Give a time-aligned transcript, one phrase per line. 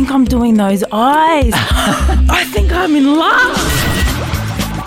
[0.00, 1.52] think I'm doing those eyes.
[1.54, 3.54] I think I'm in love.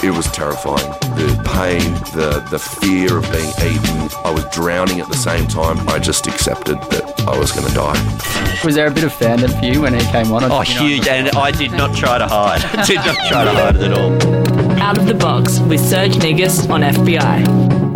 [0.03, 0.89] It was terrifying.
[1.15, 4.09] The pain, the the fear of being eaten.
[4.25, 5.87] I was drowning at the same time.
[5.87, 8.63] I just accepted that I was going to die.
[8.65, 10.45] Was there a bit of fandom for you when he came on?
[10.45, 11.07] Oh, huge.
[11.07, 12.61] And I did not try to hide.
[12.87, 14.13] did not try to hide it at all.
[14.81, 17.92] Out of the Box with Serge Negus on FBI.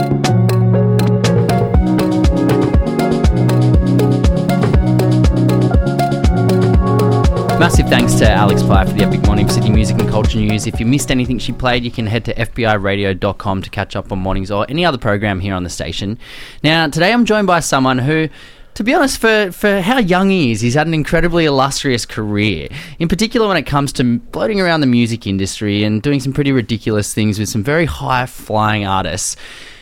[7.60, 10.68] Massive thanks to Alex Pye for the epic morning for Sydney Music and Culture News.
[10.68, 14.20] If you missed anything she played, you can head to FBIRadio.com to catch up on
[14.20, 16.20] mornings or any other program here on the station.
[16.64, 18.30] Now, today I'm joined by someone who
[18.76, 22.68] to be honest, for, for how young he is, he's had an incredibly illustrious career.
[23.00, 26.52] In particular, when it comes to floating around the music industry and doing some pretty
[26.52, 29.36] ridiculous things with some very high flying artists.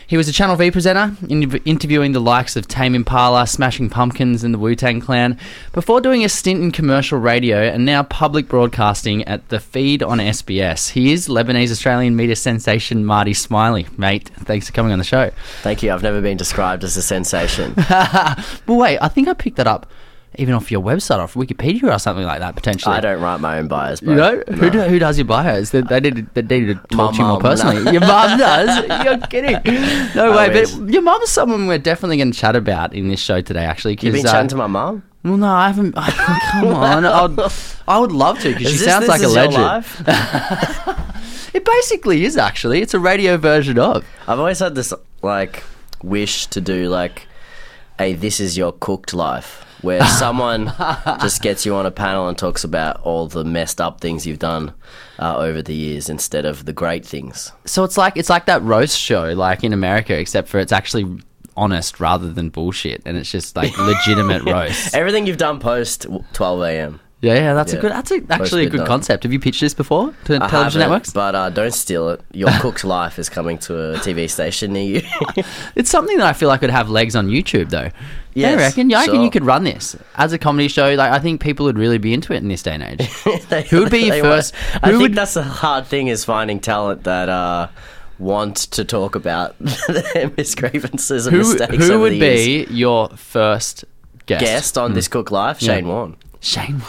[0.08, 4.44] He was a Channel V presenter, in- interviewing the likes of Tame Impala, Smashing Pumpkins,
[4.44, 5.36] and the Wu Tang Clan,
[5.72, 10.18] before doing a stint in commercial radio and now public broadcasting at the feed on
[10.18, 10.90] SBS.
[10.90, 13.88] He is Lebanese Australian media sensation Marty Smiley.
[13.96, 15.30] Mate, thanks for coming on the show.
[15.62, 15.92] Thank you.
[15.92, 17.74] I've never been described as a sensation.
[18.66, 19.86] Well, wait, I think I picked that up
[20.38, 22.94] even off your website, off Wikipedia or something like that, potentially.
[22.94, 24.12] I don't write my own bios, bro.
[24.12, 25.70] You know who, do, who does your bios?
[25.70, 27.82] They, they need they need to talk to you more personally.
[27.82, 27.90] no.
[27.92, 29.04] Your mum does.
[29.04, 29.60] You're kidding?
[30.14, 30.54] No I way.
[30.60, 30.72] wish.
[30.72, 33.64] But your mum's someone we're definitely going to chat about in this show today.
[33.64, 35.02] Actually, You've been uh, chatting to my mum?
[35.24, 35.92] well, no, I haven't.
[35.94, 37.52] come on, I'd,
[37.88, 39.62] I would love to because she this- sounds this like a legend.
[39.62, 41.02] life?
[41.54, 42.82] It basically is actually.
[42.82, 44.04] It's a radio version of.
[44.28, 45.64] I've always had this like
[46.02, 47.26] wish to do like
[47.98, 50.72] a "This is your cooked life," where someone
[51.20, 54.38] just gets you on a panel and talks about all the messed up things you've
[54.38, 54.72] done
[55.18, 57.52] uh, over the years instead of the great things.
[57.64, 61.20] So it's like it's like that roast show, like in America, except for it's actually
[61.56, 64.94] honest rather than bullshit, and it's just like legitimate roast.
[64.94, 67.00] Everything you've done post 12 a.m.
[67.22, 67.92] Yeah, yeah, that's a good.
[67.92, 68.86] That's a, actually a good good done.
[68.86, 69.22] concept.
[69.22, 71.12] Have you pitched this before to I television networks?
[71.12, 72.20] but uh, don't steal it.
[72.32, 75.42] Your cook's life is coming to a TV station near you.
[75.74, 77.90] It's something that I feel like could have legs on YouTube, though.
[78.42, 78.90] Yeah, I reckon.
[78.90, 79.24] Yeah, I reckon sure.
[79.24, 80.94] you could run this as a comedy show.
[80.94, 83.08] Like, I think people would really be into it in this day and age.
[83.48, 86.08] They- Who would be your first- want- I who think would- that's the hard thing
[86.08, 87.68] is finding talent that uh,
[88.18, 89.56] want to talk about
[89.88, 91.86] their misgrievances and who mistakes.
[91.86, 93.84] who would be your first
[94.26, 94.40] guest?
[94.44, 95.60] guest on this Cook Life?
[95.60, 96.16] Shane Warne.
[96.40, 96.82] Shane.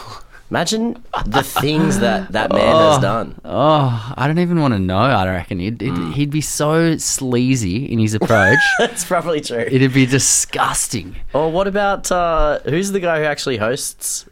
[0.50, 3.38] Imagine the things that that man has done.
[3.44, 4.96] Oh, I don't even want to know.
[4.96, 6.14] I reckon he'd, he'd, Mm.
[6.14, 8.58] he'd be so sleazy in his approach.
[8.78, 9.58] That's probably true.
[9.70, 11.16] It'd be disgusting.
[11.34, 14.24] Or what about uh, who's the guy who actually hosts?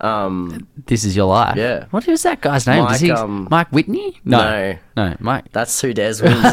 [0.00, 1.56] Um, This is your life.
[1.56, 1.84] Yeah.
[1.90, 2.84] What is that guy's name?
[2.84, 4.18] Mike, he, um, Mike Whitney?
[4.24, 4.76] no.
[4.96, 5.52] no, Mike.
[5.52, 6.42] that's who Des wins.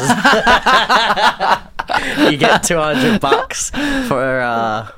[2.30, 3.70] you get two hundred bucks
[4.06, 4.40] for.
[4.40, 4.90] Uh,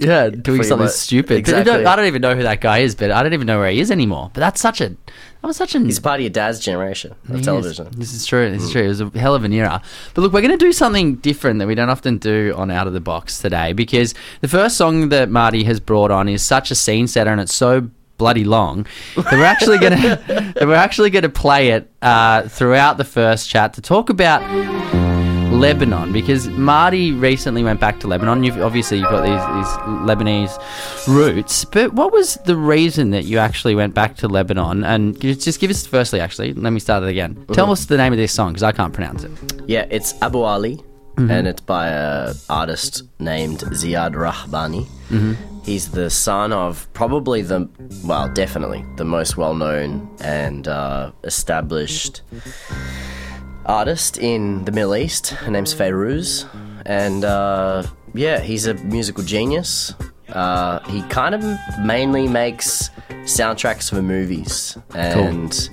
[0.00, 1.38] Yeah, doing something stupid.
[1.38, 1.72] Exactly.
[1.72, 3.70] don't, I don't even know who that guy is, but I don't even know where
[3.70, 4.30] he is anymore.
[4.32, 7.36] But that's such a that was such a he's part of your dad's generation of
[7.36, 7.88] Yes, television.
[7.92, 8.50] This is true.
[8.50, 8.82] This is true.
[8.82, 9.80] It was a hell of an era.
[10.14, 12.86] But look, we're going to do something different that we don't often do on Out
[12.86, 16.70] of the Box today because the first song that Marty has brought on is such
[16.70, 20.74] a scene setter and it's so bloody long that we're actually going to that we're
[20.74, 24.42] actually going to play it uh, throughout the first chat to talk about
[25.60, 28.42] Lebanon because Marty recently went back to Lebanon.
[28.42, 29.76] You've obviously you've got these, these
[30.08, 30.56] Lebanese
[31.06, 34.82] roots, but what was the reason that you actually went back to Lebanon?
[34.84, 37.44] And just give us firstly, actually, let me start it again.
[37.52, 39.30] Tell us the name of this song because I can't pronounce it.
[39.66, 40.80] Yeah, it's Abu Ali,
[41.18, 44.86] and it's by a artist named Ziad Rahbani.
[45.10, 45.34] Mm-hmm.
[45.62, 47.68] He's the son of probably the,
[48.02, 52.22] well, definitely the most well-known and uh, established
[53.74, 55.28] artist in the Middle East.
[55.30, 56.46] Her name's Fairuz,
[56.86, 59.94] and uh, yeah, he's a musical genius.
[60.28, 61.42] Uh, he kind of
[61.80, 62.90] mainly makes
[63.24, 65.70] soundtracks for movies, and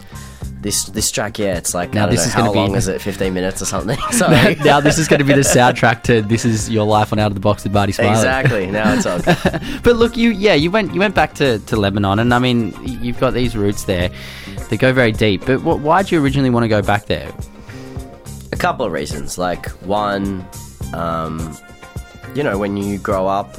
[0.61, 2.87] this this track, yeah, it's like Now this know is how gonna be- long is
[2.93, 3.01] it?
[3.01, 3.97] Fifteen minutes or something.
[4.11, 4.55] Sorry.
[4.63, 7.27] now this is going to be the soundtrack to "This Is Your Life" on Out
[7.27, 8.11] of the Box with Marty Smiley.
[8.11, 8.65] exactly.
[8.67, 9.61] Now it's good.
[9.83, 12.73] But look, you yeah, you went you went back to, to Lebanon, and I mean,
[12.83, 14.09] you've got these roots there
[14.69, 15.45] that go very deep.
[15.45, 17.31] But wh- why did you originally want to go back there?
[18.57, 19.37] A couple of reasons.
[19.37, 20.43] Like one,
[20.93, 21.55] um,
[22.33, 23.55] you know, when you grow up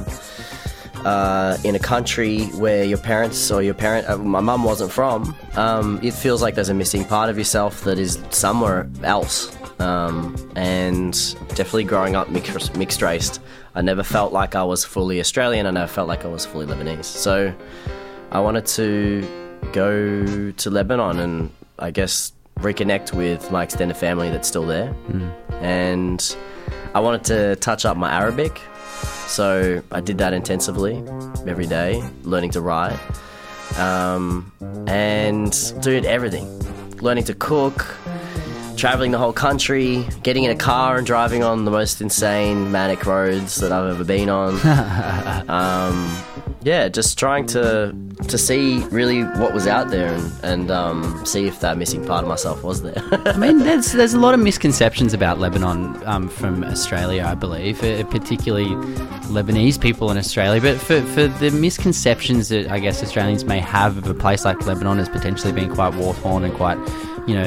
[1.04, 5.36] uh, in a country where your parents or your parent, uh, my mum wasn't from,
[5.54, 9.56] um, it feels like there's a missing part of yourself that is somewhere else.
[9.78, 11.12] Um, and
[11.50, 13.40] definitely growing up mixed, mixed raced,
[13.76, 15.66] I never felt like I was fully Australian.
[15.66, 17.04] and I never felt like I was fully Lebanese.
[17.04, 17.54] So
[18.32, 19.24] I wanted to
[19.72, 24.94] go to Lebanon and I guess reconnect with my extended family that's still there.
[25.60, 26.36] And
[26.94, 28.60] I wanted to touch up my Arabic.
[29.26, 31.02] So I did that intensively
[31.46, 32.98] every day, learning to write.
[33.78, 34.50] um,
[34.86, 36.46] and doing everything,
[37.02, 37.94] learning to cook,
[38.76, 43.04] traveling the whole country, getting in a car and driving on the most insane manic
[43.04, 44.54] roads that I've ever been on.
[45.48, 46.16] um,
[46.68, 47.94] yeah, just trying to
[48.28, 52.24] to see really what was out there and, and um, see if that missing part
[52.24, 53.02] of myself was there.
[53.24, 57.82] I mean, there's there's a lot of misconceptions about Lebanon um, from Australia, I believe,
[57.82, 58.68] uh, particularly
[59.32, 60.60] Lebanese people in Australia.
[60.60, 64.66] But for, for the misconceptions that I guess Australians may have of a place like
[64.66, 66.76] Lebanon as potentially being quite war torn and quite,
[67.26, 67.46] you know,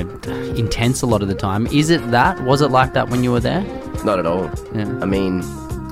[0.56, 2.42] intense a lot of the time, is it that?
[2.44, 3.62] Was it like that when you were there?
[4.04, 4.50] Not at all.
[4.74, 5.00] Yeah.
[5.00, 5.44] I mean,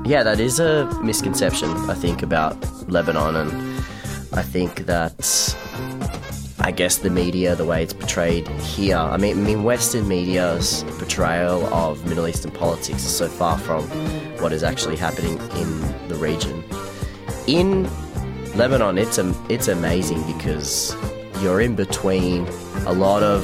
[0.05, 2.57] yeah, that is a misconception, I think, about
[2.89, 3.35] Lebanon.
[3.35, 3.51] And
[4.33, 5.55] I think that,
[6.59, 10.83] I guess, the media, the way it's portrayed here, I mean, I mean Western media's
[10.97, 13.83] portrayal of Middle Eastern politics is so far from
[14.41, 16.63] what is actually happening in the region.
[17.47, 17.89] In
[18.55, 20.95] Lebanon, it's, am- it's amazing because
[21.41, 22.47] you're in between
[22.85, 23.43] a lot of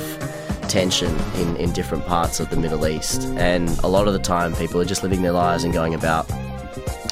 [0.68, 3.24] tension in, in different parts of the Middle East.
[3.38, 6.30] And a lot of the time, people are just living their lives and going about,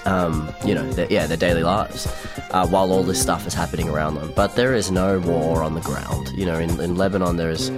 [0.06, 2.08] um, you know, their, yeah, their daily lives
[2.52, 4.32] uh, while all this stuff is happening around them.
[4.36, 6.30] But there is no war on the ground.
[6.36, 7.72] You know, in, in Lebanon, there is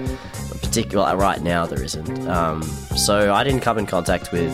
[0.76, 2.28] particular right now there isn't.
[2.28, 4.52] Um, so I didn't come in contact with,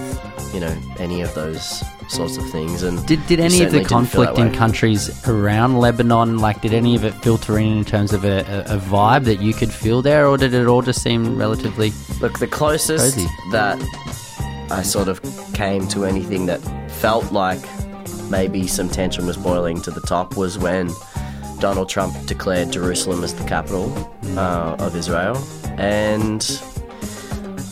[0.53, 2.83] you know, any of those sorts of things.
[2.83, 4.57] And Did, did any of the conflict didn't feel that conflicting way.
[4.57, 8.75] countries around Lebanon, like, did any of it filter in in terms of a, a,
[8.75, 11.91] a vibe that you could feel there, or did it all just seem relatively.
[12.19, 13.27] Look, the closest Cozy.
[13.51, 13.81] that
[14.69, 15.21] I sort of
[15.53, 16.61] came to anything that
[17.01, 17.59] felt like
[18.29, 20.87] maybe some tension was boiling to the top was when
[21.59, 23.91] Donald Trump declared Jerusalem as the capital
[24.37, 25.35] uh, of Israel.
[25.79, 26.45] And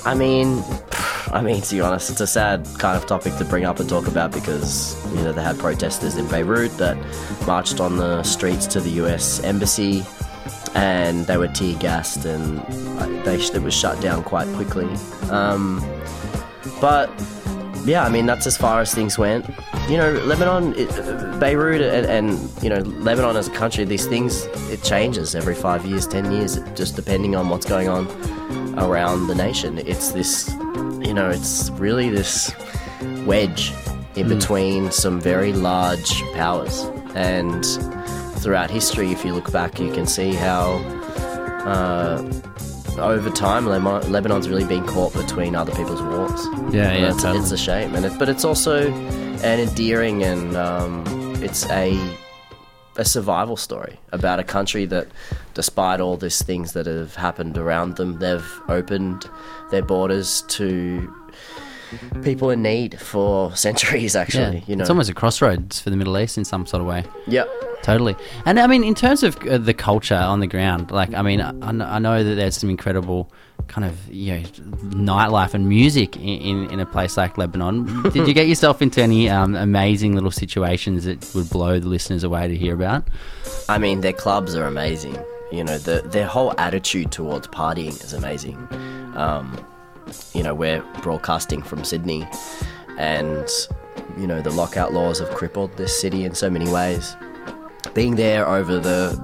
[0.03, 0.63] I mean,
[1.31, 3.87] I mean, to be honest, it's a sad kind of topic to bring up and
[3.87, 6.97] talk about because you know they had protesters in Beirut that
[7.45, 9.43] marched on the streets to the U.S.
[9.43, 10.03] embassy,
[10.73, 12.59] and they were tear gassed, and
[12.99, 14.89] uh, they it was shut down quite quickly.
[15.29, 15.83] Um,
[16.81, 17.11] but
[17.89, 19.50] yeah, I mean that's as far as things went.
[19.89, 20.89] You know, Lebanon, it,
[21.39, 25.86] Beirut, and, and you know Lebanon as a country, these things it changes every five
[25.86, 28.07] years, ten years, just depending on what's going on
[28.77, 29.80] around the nation.
[29.80, 30.53] It's this,
[31.01, 32.53] you know, it's really this
[33.25, 33.74] wedge
[34.15, 36.83] in between some very large powers,
[37.15, 37.65] and
[38.38, 40.74] throughout history, if you look back, you can see how.
[41.65, 42.21] Uh,
[42.99, 46.45] over time, Lebanon's really been caught between other people's wars.
[46.73, 47.39] Yeah, yeah, it's, totally.
[47.39, 51.03] it's a shame, and it, but it's also an endearing and um,
[51.41, 51.97] it's a
[52.97, 55.07] a survival story about a country that,
[55.53, 59.29] despite all these things that have happened around them, they've opened
[59.71, 61.13] their borders to
[62.24, 64.15] people in need for centuries.
[64.15, 66.81] Actually, Yeah, you know, it's almost a crossroads for the Middle East in some sort
[66.81, 67.03] of way.
[67.27, 67.45] yeah.
[67.81, 68.13] Totally.
[68.45, 71.39] And I mean, in terms of uh, the culture on the ground, like, I mean,
[71.39, 73.31] I, I know that there's some incredible
[73.68, 74.41] kind of, you know,
[74.89, 78.03] nightlife and music in, in, in a place like Lebanon.
[78.12, 82.25] Did you get yourself into any um, amazing little situations that would blow the listeners
[82.25, 83.07] away to hear about?
[83.69, 85.18] I mean, their clubs are amazing.
[85.53, 88.56] You know, the, their whole attitude towards partying is amazing.
[89.15, 89.57] Um,
[90.33, 92.27] you know, we're broadcasting from Sydney,
[92.97, 93.47] and,
[94.17, 97.15] you know, the lockout laws have crippled this city in so many ways.
[97.93, 99.17] Being there over the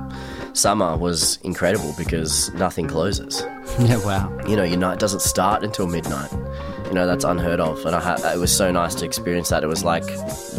[0.54, 3.42] summer was incredible because nothing closes.
[3.80, 4.36] yeah, wow.
[4.48, 6.32] You know, your night doesn't start until midnight.
[6.88, 7.86] You know, that's unheard of.
[7.86, 9.64] And I ha- it was so nice to experience that.
[9.64, 10.06] It was like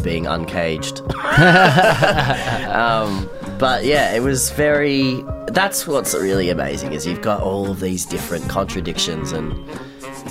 [0.03, 1.01] being uncaged.
[2.69, 5.23] um, but yeah, it was very.
[5.47, 9.53] That's what's really amazing is you've got all of these different contradictions and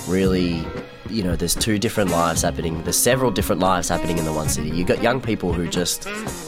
[0.07, 0.65] really,
[1.09, 2.81] you know, there's two different lives happening.
[2.83, 4.69] There's several different lives happening in the one city.
[4.69, 6.03] You've got young people who just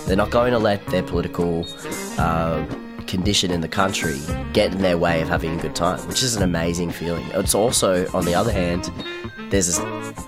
[0.06, 1.66] they're not going to let their political.
[2.18, 2.66] Uh,
[3.08, 4.20] condition in the country
[4.54, 7.26] get in their way of having a good time, which is an amazing feeling.
[7.34, 8.92] It's also, on the other hand,
[9.50, 9.84] there's a,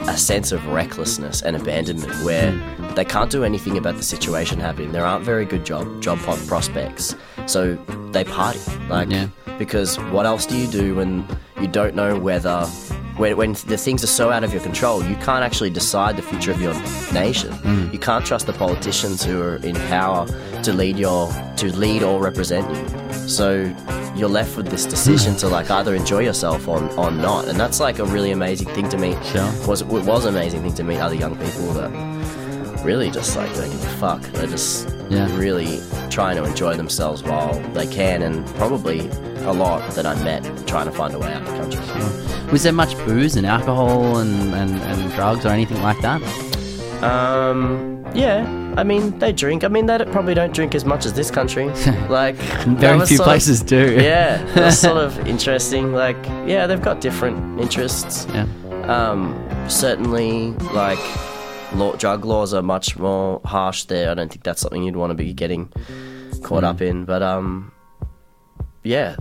[0.07, 2.51] a sense of recklessness and abandonment where
[2.95, 4.93] they can't do anything about the situation happening.
[4.93, 7.75] There aren't very good job job prospects, so
[8.13, 8.59] they party.
[8.89, 9.27] Like, Yeah.
[9.59, 11.27] because what else do you do when
[11.61, 12.67] you don't know whether
[13.21, 16.23] when, when the things are so out of your control, you can't actually decide the
[16.23, 16.73] future of your
[17.13, 17.51] nation.
[17.51, 17.87] Hmm.
[17.93, 20.25] You can't trust the politicians who are in power
[20.63, 23.13] to lead your to lead or represent you.
[23.29, 23.75] So
[24.15, 25.39] you're left with this decision hmm.
[25.39, 28.89] to like either enjoy yourself or, or not, and that's like a really amazing thing
[28.89, 29.23] to meet.
[29.25, 29.67] Sure.
[29.67, 31.91] Was it was an amazing thing to meet other young people that
[32.83, 34.21] really just like don't give a fuck.
[34.33, 35.37] They're just Yeah.
[35.37, 39.07] really trying to enjoy themselves while they can, and probably
[39.43, 42.51] a lot that I met trying to find a way out of the country.
[42.51, 46.21] Was there much booze and alcohol and, and, and drugs or anything like that?
[47.03, 48.45] Um, yeah,
[48.77, 49.63] I mean, they drink.
[49.63, 51.69] I mean, they probably don't drink as much as this country.
[52.09, 53.95] Like, Very few sort of- places do.
[54.01, 55.93] yeah, that's sort of interesting.
[55.93, 58.27] Like, yeah, they've got different interests.
[58.33, 58.45] Yeah.
[58.87, 59.33] Um,
[59.69, 60.99] certainly, like,
[61.75, 64.11] law, drug laws are much more harsh there.
[64.11, 65.67] I don't think that's something you'd want to be getting
[66.43, 66.67] caught Mm.
[66.67, 67.05] up in.
[67.05, 67.71] But um,
[68.83, 69.15] yeah,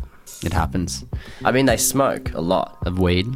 [0.44, 1.04] It happens.
[1.44, 2.78] I mean, they smoke a lot.
[2.86, 3.26] Of weed.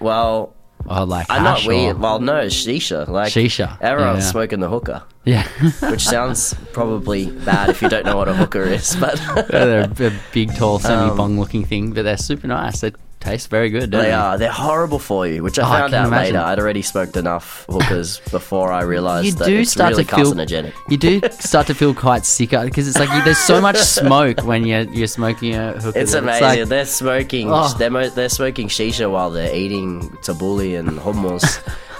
[0.00, 0.54] Well,
[0.86, 1.90] Or like I'm not hash weed.
[1.90, 3.06] or- Well, no, shisha.
[3.08, 4.30] Like Shisha, Everyone's yeah.
[4.30, 5.46] smoking the hookah, Yeah.
[5.90, 8.96] which sounds probably bad if you don't know what a hookah is.
[8.96, 12.80] But they're a, a big, tall, semi-bong looking thing, but they're super nice.
[12.80, 12.92] They
[13.24, 14.12] taste very good, They they?
[14.12, 14.38] are.
[14.38, 16.34] They're horrible for you, which I Oh, found can out imagine.
[16.34, 16.46] later.
[16.46, 20.14] I'd already smoked enough hookahs before I realised You that do it's start really to
[20.16, 20.72] feel carcinogenic.
[20.88, 24.40] You do start to feel quite sick because it's like you, there's so much smoke
[24.44, 25.98] when you're you're smoking a hookah.
[26.00, 26.42] It's amazing.
[26.60, 27.48] like- they're smoking.
[27.50, 27.74] Oh.
[27.78, 31.46] They're, mo- they're smoking shisha while they're eating tabbouleh and hummus,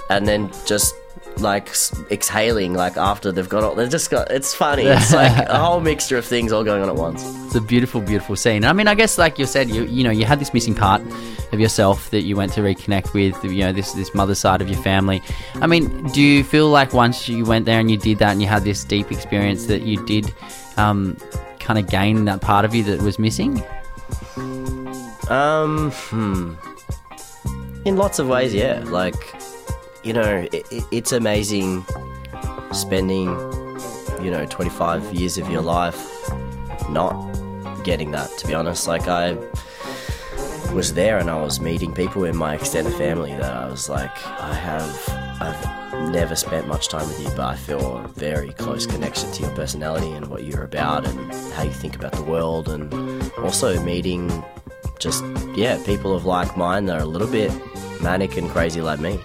[0.09, 0.93] and then just
[1.39, 1.69] like
[2.11, 3.75] exhaling like after they've got all.
[3.75, 4.31] They've just got.
[4.31, 4.85] It's funny.
[4.95, 7.23] It's like a whole mixture of things all going on at once.
[7.45, 8.63] It's a beautiful, beautiful scene.
[8.63, 11.01] I mean, I guess like you said, you you know, you had this missing part
[11.51, 13.43] of yourself that you went to reconnect with.
[13.43, 15.21] You know, this this mother side of your family.
[15.55, 18.41] I mean, do you feel like once you went there and you did that and
[18.41, 20.33] you had this deep experience that you did
[20.77, 21.17] um,
[21.59, 23.63] kind of gain that part of you that was missing?
[25.29, 26.53] Um, hmm.
[27.85, 28.83] In lots of ways, yeah.
[28.85, 29.15] Like,
[30.05, 31.83] you know, it, it, it's amazing
[32.71, 33.27] spending,
[34.21, 36.11] you know, 25 years of your life
[36.89, 37.13] not
[37.83, 38.87] getting that, to be honest.
[38.87, 39.33] Like, I
[40.73, 44.11] was there and I was meeting people in my extended family that I was like,
[44.27, 45.09] I have,
[45.41, 49.41] I've never spent much time with you, but I feel a very close connection to
[49.41, 52.93] your personality and what you're about and how you think about the world, and
[53.39, 54.43] also meeting
[54.99, 57.51] just yeah people of like mind that are a little bit
[58.01, 59.19] manic and crazy like me.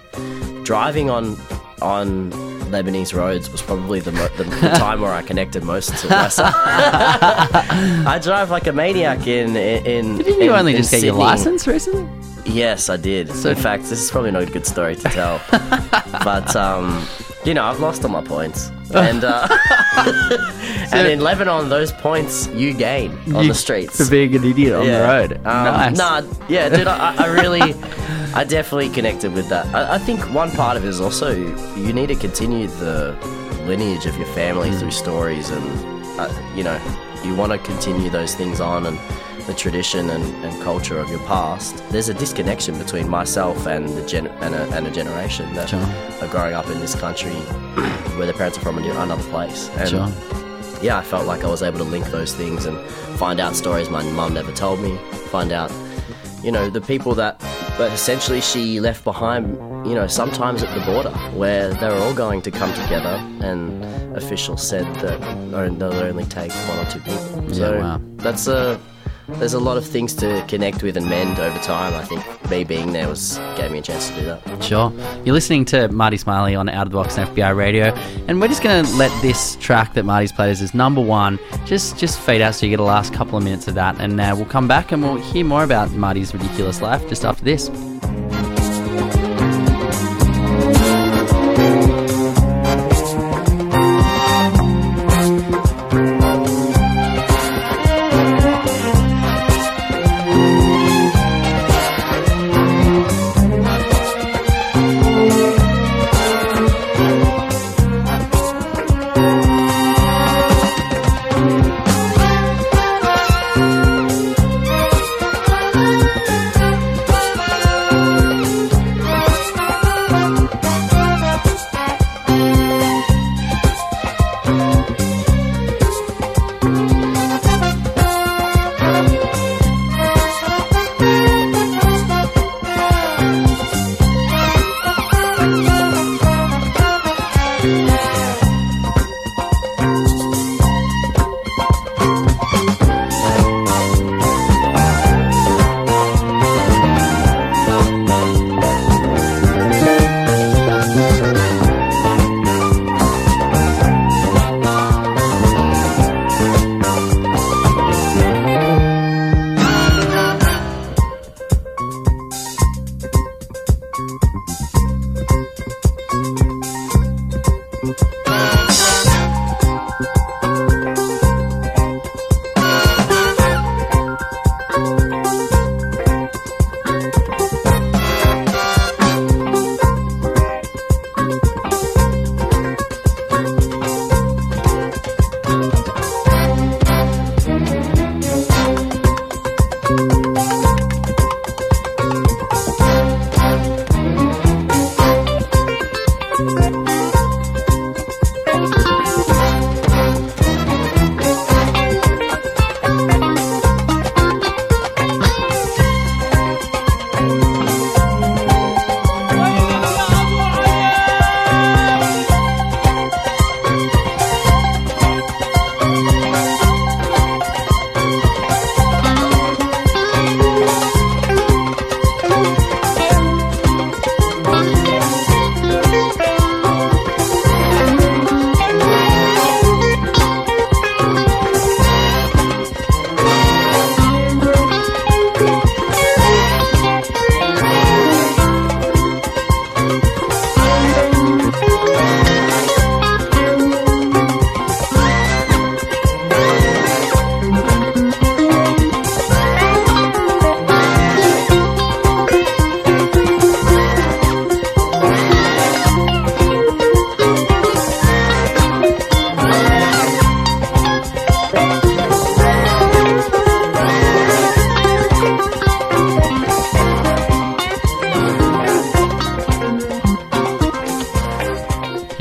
[0.71, 1.35] Driving on
[1.81, 2.31] on
[2.71, 6.53] Lebanese roads was probably the, mo- the, the time where I connected most to myself.
[6.55, 10.19] I drive like a maniac in in.
[10.19, 12.07] Didn't you only just get your license recently?
[12.45, 13.27] Yes, I did.
[13.29, 15.41] in fact, this is probably not a good story to tell,
[16.23, 17.05] but um,
[17.45, 19.47] you know, I've lost all my points, and uh,
[20.93, 24.73] and in Lebanon, those points you gain on You- the streets for being an idiot
[24.73, 25.33] on the road.
[25.37, 25.97] Um, nice.
[25.97, 27.73] Nah, yeah, dude, I, I really,
[28.33, 29.65] I definitely connected with that.
[29.73, 31.31] I, I think one part of it is also
[31.75, 33.17] you need to continue the
[33.65, 34.79] lineage of your family Mm.
[34.79, 36.79] through stories, and uh, you know,
[37.23, 38.99] you want to continue those things on and
[39.47, 41.83] the tradition and, and culture of your past.
[41.89, 45.79] There's a disconnection between myself and the gen- and, a, and a generation that Sure.
[46.21, 47.31] are growing up in this country
[48.17, 49.69] where their parents are from another place.
[49.77, 50.09] And Sure.
[50.81, 52.77] yeah, I felt like I was able to link those things and
[53.17, 54.97] find out stories my mum never told me.
[55.29, 55.71] Find out,
[56.43, 57.39] you know, the people that,
[57.77, 59.55] but essentially she left behind,
[59.87, 63.83] you know, sometimes at the border where they were all going to come together, and
[64.15, 65.19] officials said that
[65.51, 67.53] they'll only take one or two people.
[67.53, 68.01] So wow.
[68.17, 68.79] that's a.
[69.39, 71.93] There's a lot of things to connect with and mend over time.
[71.93, 74.63] I think me being there was gave me a chance to do that.
[74.63, 74.91] Sure.
[75.25, 77.85] You're listening to Marty Smiley on Out of the Box and FBI Radio,
[78.27, 81.39] and we're just going to let this track that Marty's played as his number one
[81.65, 84.19] just just fade out so you get the last couple of minutes of that, and
[84.19, 87.69] uh, we'll come back and we'll hear more about Marty's ridiculous life just after this.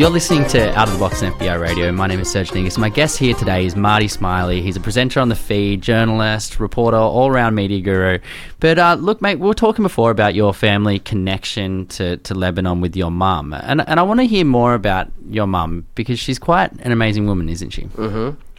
[0.00, 1.92] You're listening to Out of the Box on FBI Radio.
[1.92, 2.78] My name is Serge Negus.
[2.78, 4.62] My guest here today is Marty Smiley.
[4.62, 8.18] He's a presenter on the feed, journalist, reporter, all round media guru.
[8.60, 12.80] But uh, look, mate, we were talking before about your family connection to, to Lebanon
[12.80, 13.52] with your mum.
[13.52, 17.26] And, and I want to hear more about your mum because she's quite an amazing
[17.26, 17.86] woman, isn't she?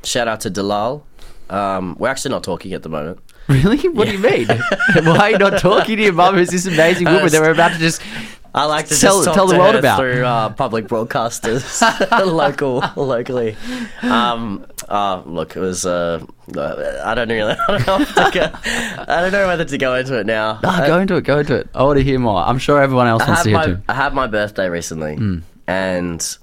[0.03, 1.03] Shout out to Dalal.
[1.49, 3.19] Um, we're actually not talking at the moment.
[3.47, 3.89] Really?
[3.89, 4.47] What do you mean?
[5.03, 7.73] Why are you not talking to your mum who's this amazing woman that we're about
[7.73, 8.01] to just.
[8.53, 9.97] I like to Tell- tell the world about.
[9.97, 11.81] through uh, public broadcasters,
[12.25, 13.55] local, locally.
[14.01, 15.85] Um, uh, look, it was.
[15.85, 16.25] Uh,
[16.57, 17.55] I don't really.
[17.67, 18.51] I don't, know go,
[19.07, 20.59] I don't know whether to go into it now.
[20.63, 21.69] Ah, go into it, go into it.
[21.73, 22.41] I want to hear more.
[22.41, 23.77] I'm sure everyone else I wants to hear my too.
[23.87, 26.37] I had my birthday recently, and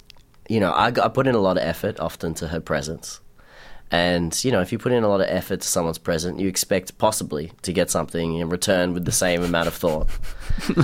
[0.49, 3.21] you know I, got, I put in a lot of effort often to her presents.
[3.91, 6.49] And you know, if you put in a lot of effort to someone's present, you
[6.49, 10.09] expect possibly to get something in return with the same amount of thought.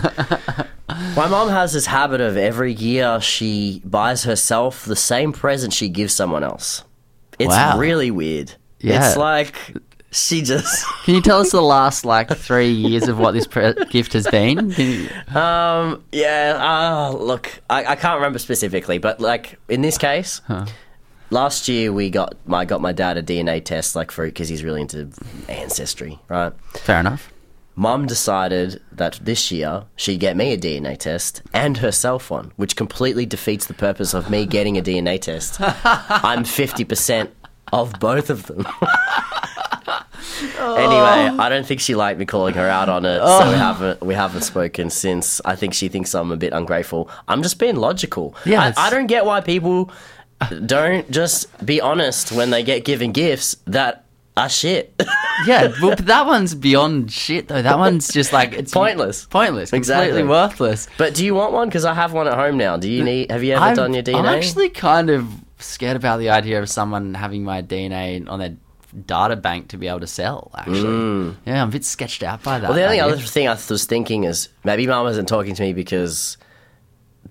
[1.16, 5.88] My mom has this habit of every year she buys herself the same present she
[5.88, 6.84] gives someone else.
[7.38, 7.78] It's Wow.
[7.78, 8.52] really weird.
[8.80, 9.08] Yeah.
[9.08, 9.54] It's like
[10.10, 13.74] she just Can you tell us the last like three years of what this pre-
[13.90, 14.70] gift has been?
[14.76, 16.04] You- Um.
[16.12, 16.58] Yeah.
[16.60, 20.40] Uh, look, I, I can't remember specifically, but like in this case,
[21.34, 24.64] last year we got I got my dad a DNA test, like for because he's
[24.64, 25.10] really into
[25.48, 26.52] ancestry, right?
[26.74, 27.30] Fair enough.
[27.76, 32.76] Mum decided that this year she'd get me a DNA test and herself one, which
[32.76, 35.56] completely defeats the purpose of me getting a DNA test.
[35.60, 37.30] I'm fifty percent
[37.72, 38.66] of both of them.
[40.60, 41.36] Anyway, oh.
[41.38, 43.58] I don't think she liked me calling her out on it, so we oh.
[43.58, 45.40] haven't we haven't spoken since.
[45.44, 47.08] I think she thinks I'm a bit ungrateful.
[47.28, 48.34] I'm just being logical.
[48.44, 49.90] Yeah, I, I don't get why people
[50.66, 54.04] don't just be honest when they get given gifts that
[54.36, 54.94] are shit.
[55.48, 57.60] Yeah, well, but that one's beyond shit though.
[57.60, 59.26] That one's just like it's Pointless.
[59.26, 60.10] pointless, Exactly.
[60.10, 60.86] completely worthless.
[60.96, 61.68] but do you want one?
[61.68, 62.76] Because I have one at home now.
[62.76, 63.32] Do you need?
[63.32, 64.20] Have you ever I'm, done your DNA?
[64.20, 65.26] I'm actually kind of
[65.58, 68.54] scared about the idea of someone having my DNA on their
[69.06, 70.52] data bank to be able to sell.
[70.56, 72.66] Actually, yeah, I'm a bit sketched out by that.
[72.66, 72.68] Mm.
[72.70, 73.12] Well, the only idea.
[73.14, 76.36] other thing I was thinking is maybe mum wasn't talking to me because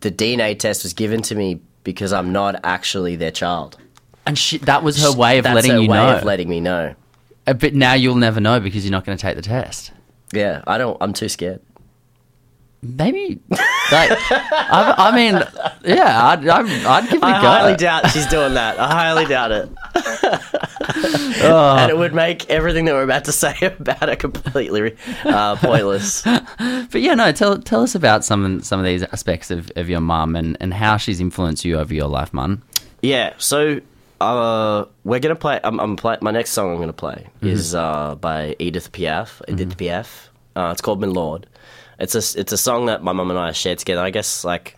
[0.01, 3.77] the DNA test was given to me because I'm not actually their child.
[4.25, 6.17] and she, that was her way of That's letting her you way know.
[6.17, 6.95] of letting me know.
[7.45, 9.91] Uh, but now you'll never know because you're not going to take the test.
[10.31, 10.97] Yeah, I don't.
[11.01, 11.61] I'm too scared.
[12.81, 15.35] Maybe, like, I, I mean,
[15.85, 17.47] yeah, I'd, I'd, I'd give it a I go.
[17.47, 18.77] highly doubt she's doing that.
[18.77, 19.69] I highly doubt it.
[21.45, 21.75] Oh.
[21.77, 26.23] and it would make everything that we're about to say about it completely uh, pointless.
[26.91, 29.99] But yeah, no, tell tell us about some some of these aspects of, of your
[29.99, 32.61] mum and, and how she's influenced you over your life, Mun.
[33.01, 33.81] Yeah, so
[34.21, 35.59] uh, we're gonna play.
[35.63, 36.17] I'm, I'm play.
[36.21, 39.41] My next song I'm gonna play is uh, by Edith Piaf.
[39.47, 40.27] Edith Piaf.
[40.55, 41.47] Uh, it's called "Milord."
[41.99, 44.01] It's a it's a song that my mum and I shared together.
[44.01, 44.77] I guess like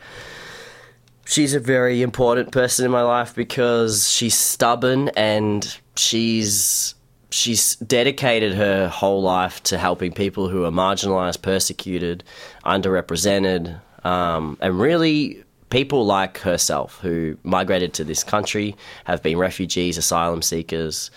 [1.26, 6.96] she's a very important person in my life because she's stubborn and she's
[7.32, 12.24] she's dedicated her whole life to helping people who are marginalized, persecuted,
[12.64, 19.98] underrepresented, um, and really people like herself who migrated to this country, have been refugees,
[19.98, 21.12] asylum seekers,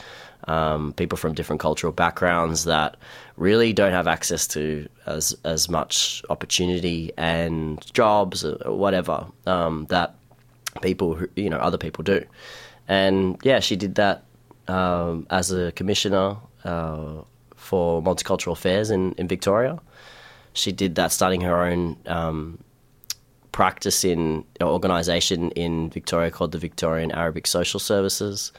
[0.48, 2.96] um, people from different cultural backgrounds that
[3.38, 10.14] really don't have access to as as much opportunity and jobs or whatever um, that
[10.82, 12.24] people who you know other people do.
[12.88, 14.24] And yeah she did that
[14.66, 17.22] um, as a commissioner uh,
[17.56, 19.78] for multicultural affairs in, in victoria.
[20.52, 22.58] She did that starting her own um,
[23.52, 28.52] practice in or organization in victoria called the victorian arabic social services.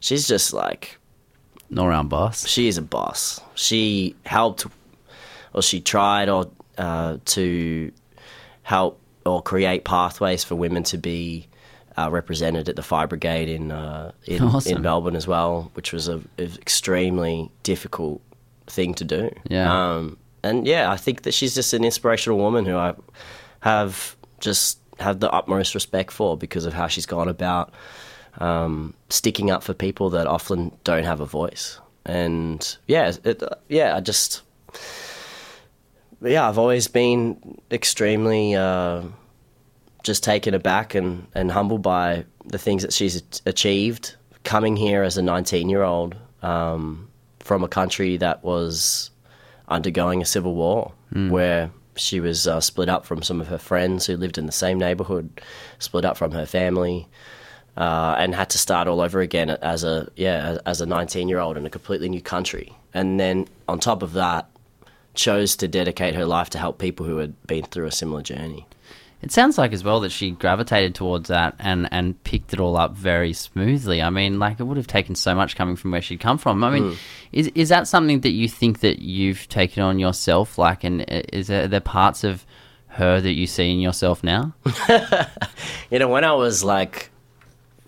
[0.00, 0.98] She's just like
[1.76, 2.46] All round boss.
[2.46, 3.40] she is a boss.
[3.54, 4.66] She helped,
[5.54, 7.92] or she tried, or uh, to
[8.62, 11.46] help or create pathways for women to be
[11.96, 14.76] uh, represented at the Fire Brigade in uh, in, Awesome.
[14.76, 18.20] in Melbourne as well, which was a, a extremely difficult
[18.66, 19.30] thing to do.
[19.48, 19.92] Yeah.
[19.94, 22.94] Um, and yeah, I think that she's just an inspirational woman who I
[23.60, 27.72] have just have the utmost respect for because of how she's gone about
[28.38, 31.80] um, sticking up for people that often don't have a voice.
[32.04, 34.42] And yeah, it, yeah, I just
[36.20, 39.02] yeah, I've always been extremely uh,
[40.02, 44.16] just taken aback and, and humbled by the things that she's achieved.
[44.44, 47.08] Coming here as a 19 year old um,
[47.40, 49.10] from a country that was
[49.68, 50.92] undergoing a civil war,
[51.30, 54.52] where she was uh, split up from some of her friends who lived in the
[54.52, 55.40] same neighborhood,
[55.78, 57.06] split up from her family,
[57.76, 61.38] uh, and had to start all over again as a yeah as a 19 year
[61.38, 62.74] old in a completely new country.
[62.94, 64.50] And then on top of that,
[65.14, 68.66] chose to dedicate her life to help people who had been through a similar journey.
[69.22, 72.76] It sounds like as well that she gravitated towards that and, and picked it all
[72.76, 74.02] up very smoothly.
[74.02, 76.64] I mean, like it would have taken so much coming from where she'd come from.
[76.64, 76.96] I mean,
[77.30, 80.58] is is that something that you think that you've taken on yourself?
[80.58, 82.44] Like, and uh, is there, are there parts of
[82.88, 84.54] her that you see in yourself now?
[85.90, 87.11] You know, when I was like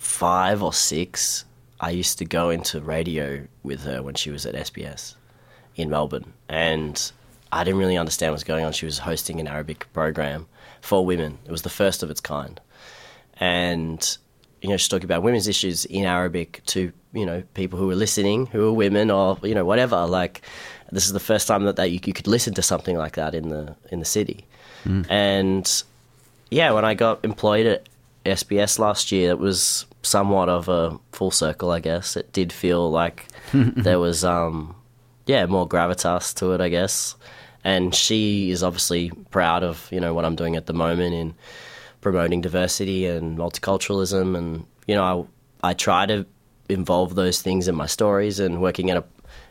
[0.04, 1.44] five or six,
[1.80, 5.14] I used to go into radio with her when she was at SBS
[5.76, 6.32] in Melbourne.
[6.48, 7.12] And
[7.50, 8.72] I didn't really understand what was going on.
[8.72, 10.46] She was hosting an Arabic program
[10.80, 12.60] for women, it was the first of its kind.
[13.40, 14.18] And,
[14.60, 17.94] you know, she's talking about women's issues in Arabic to, you know, people who were
[17.94, 20.04] listening, who were women or, you know, whatever.
[20.04, 20.42] Like,
[20.92, 23.34] this is the first time that, that you, you could listen to something like that
[23.34, 24.44] in the in the city.
[24.82, 25.02] Hmm.
[25.08, 25.82] And
[26.50, 27.88] yeah, when I got employed at
[28.26, 32.16] SBS last year, it was somewhat of a full circle, I guess.
[32.16, 34.76] It did feel like there was, um,
[35.26, 37.16] yeah, more gravitas to it, I guess.
[37.64, 41.34] And she is obviously proud of, you know, what I'm doing at the moment in
[42.02, 44.36] promoting diversity and multiculturalism.
[44.36, 45.28] And, you know,
[45.62, 46.26] I, I try to
[46.68, 49.04] involve those things in my stories and working at a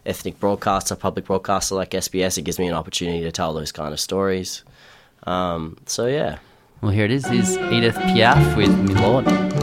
[0.06, 3.94] ethnic broadcaster, public broadcaster like SBS, it gives me an opportunity to tell those kind
[3.94, 4.64] of stories.
[5.24, 6.40] Um, so, yeah.
[6.82, 7.26] Well, here it is.
[7.32, 9.63] Is Edith Piaf with Milord.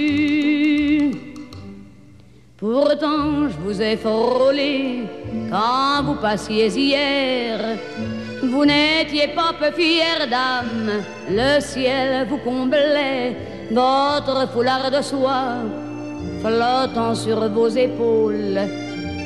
[2.61, 5.07] Pourtant, je vous ai frôlé
[5.49, 7.57] quand vous passiez hier.
[8.43, 13.35] Vous n'étiez pas peu fière d'âme, le ciel vous comblait,
[13.71, 15.63] votre foulard de soie
[16.39, 18.59] flottant sur vos épaules.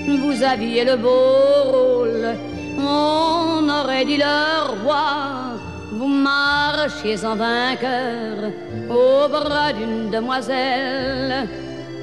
[0.07, 2.35] Vous aviez le beau rôle,
[2.79, 5.57] on aurait dit le roi.
[5.91, 8.49] Vous marchiez en vainqueur
[8.89, 11.49] au bras d'une demoiselle.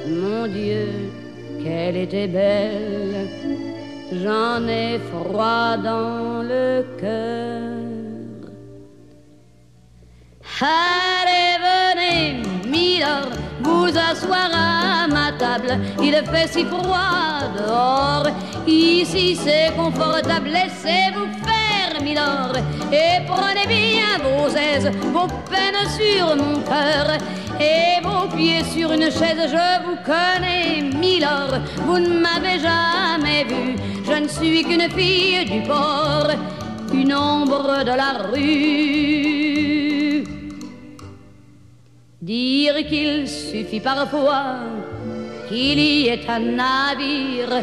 [0.07, 1.12] Mon Dieu,
[1.63, 3.29] qu'elle était belle.
[4.23, 7.73] J'en ai froid dans le cœur.
[10.61, 15.79] Allez, venez, Milord, vous asseoir à ma table.
[16.03, 18.27] Il fait si froid dehors.
[18.67, 21.62] Ici c'est confortable, laissez-vous faire,
[22.11, 27.17] Et prenez bien vos aises, vos peines sur mon cœur.
[27.61, 31.61] Et vos pieds sur une chaise, je vous connais, Milord.
[31.87, 36.29] Vous ne m'avez jamais vu, je ne suis qu'une fille du port,
[36.93, 40.25] une ombre de la rue.
[42.21, 44.57] Dire qu'il suffit parfois
[45.49, 47.63] qu'il y ait un navire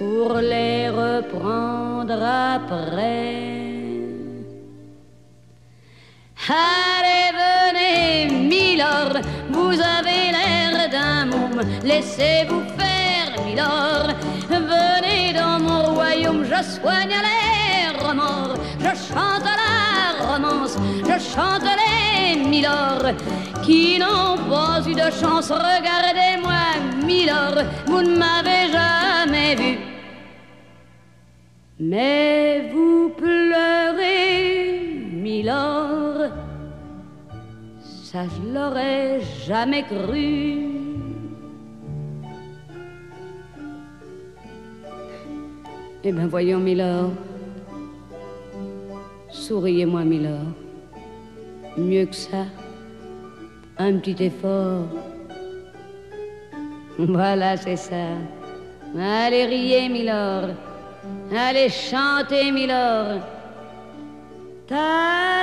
[0.00, 2.22] pour les reprendre
[2.56, 3.50] après.
[6.48, 9.16] Allez, venez, Milord,
[9.50, 14.08] vous avez l'air d'un môme, laissez-vous faire, Milord.
[14.48, 20.76] Venez dans mon royaume, je soigne les remords, je chante la romance,
[21.08, 23.14] je chante les Milord
[23.62, 25.50] qui n'ont pas eu de chance.
[25.50, 26.62] Regardez-moi,
[27.04, 29.78] Milord, vous ne m'avez jamais vu.
[31.78, 36.30] Mais vous pleurez, Milord,
[37.82, 40.66] ça je l'aurais jamais cru.
[46.02, 47.10] Eh bien voyons, Milord,
[49.30, 50.52] souriez-moi, Milord,
[51.76, 52.46] mieux que ça.
[53.78, 54.86] Un petit effort.
[56.98, 58.08] Voilà, c'est ça.
[58.98, 60.50] Allez riez, Milord.
[61.34, 63.22] Allez chanter, Milord.
[64.66, 65.40] Ta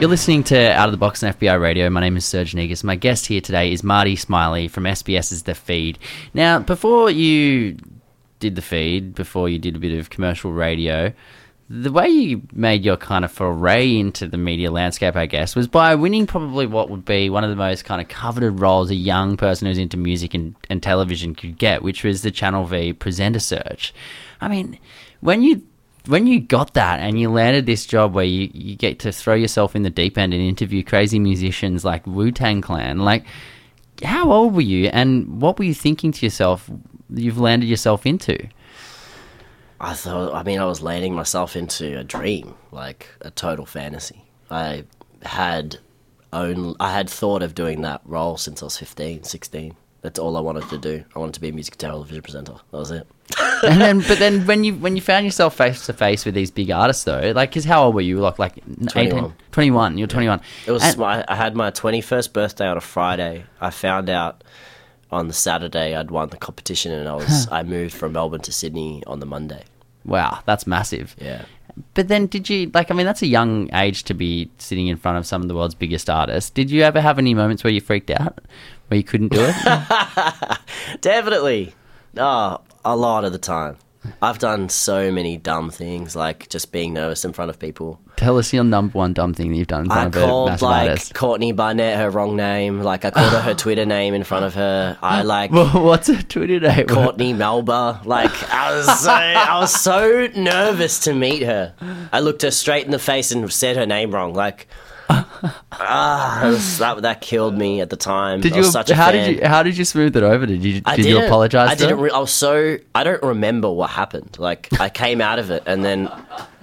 [0.00, 1.90] You're listening to Out of the Box on FBI Radio.
[1.90, 2.82] My name is Serge Negus.
[2.82, 5.98] My guest here today is Marty Smiley from SBS's The Feed.
[6.32, 7.76] Now, before you
[8.38, 11.12] did The Feed, before you did a bit of commercial radio,
[11.68, 15.68] the way you made your kind of foray into the media landscape, I guess, was
[15.68, 18.94] by winning probably what would be one of the most kind of coveted roles a
[18.94, 22.94] young person who's into music and, and television could get, which was the Channel V
[22.94, 23.92] presenter search.
[24.40, 24.78] I mean,
[25.20, 25.62] when you
[26.06, 29.34] when you got that and you landed this job where you, you get to throw
[29.34, 33.24] yourself in the deep end and interview crazy musicians like Wu Tang Clan, like
[34.02, 36.70] how old were you and what were you thinking to yourself
[37.10, 38.48] you've landed yourself into?
[39.80, 44.24] I thought, I mean, I was landing myself into a dream, like a total fantasy.
[44.50, 44.84] I
[45.22, 45.78] had
[46.32, 49.74] own, I had thought of doing that role since I was 15, 16.
[50.02, 51.04] That's all I wanted to do.
[51.14, 52.54] I wanted to be a music television presenter.
[52.70, 53.06] That was it.
[53.62, 56.50] And then, but then when you when you found yourself face to face with these
[56.50, 58.18] big artists, though, like, because how old were you?
[58.18, 58.54] Like, like
[58.88, 59.34] 21.
[59.52, 59.98] 21.
[59.98, 60.40] You're 21.
[60.66, 63.44] It was And- my, I had my 21st birthday on a Friday.
[63.60, 64.42] I found out
[65.10, 68.52] on the Saturday I'd won the competition and I was I moved from Melbourne to
[68.52, 69.64] Sydney on the Monday.
[70.04, 71.14] wow, that's massive.
[71.20, 71.44] Yeah.
[71.94, 72.90] But then, did you like?
[72.90, 75.54] I mean, that's a young age to be sitting in front of some of the
[75.54, 76.50] world's biggest artists.
[76.50, 78.38] Did you ever have any moments where you freaked out,
[78.88, 80.58] where you couldn't do it?
[81.00, 81.74] Definitely.
[82.16, 83.76] Oh, a lot of the time.
[84.22, 88.00] I've done so many dumb things, like just being nervous in front of people.
[88.16, 90.62] Tell us your number one dumb thing that you've done in I of called massive
[90.62, 91.14] like artist.
[91.14, 92.80] Courtney Barnett her wrong name.
[92.80, 94.96] Like I called her her Twitter name in front of her.
[95.02, 96.86] I like what's a Twitter name?
[96.86, 98.00] Courtney Melba.
[98.06, 101.74] Like I was so I was so nervous to meet her.
[102.10, 104.32] I looked her straight in the face and said her name wrong.
[104.32, 104.66] Like
[105.72, 108.40] ah, was- that that killed me at the time.
[108.40, 108.64] Did I you?
[108.64, 109.28] such a how fan.
[109.28, 109.46] did you?
[109.48, 110.46] How did you smooth it over?
[110.46, 110.82] Did you?
[110.84, 111.70] I Did you apologize?
[111.70, 111.98] I didn't.
[112.00, 112.78] Re- I was so.
[112.94, 114.36] I don't remember what happened.
[114.38, 116.08] Like I came out of it, and then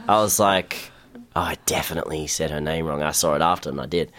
[0.07, 0.91] I was like,
[1.35, 4.11] "Oh, I definitely said her name wrong." I saw it after, and I did.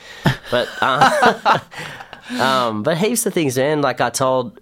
[0.51, 1.59] But uh,
[2.41, 3.81] um, but heaps of things, man.
[3.83, 4.61] Like I told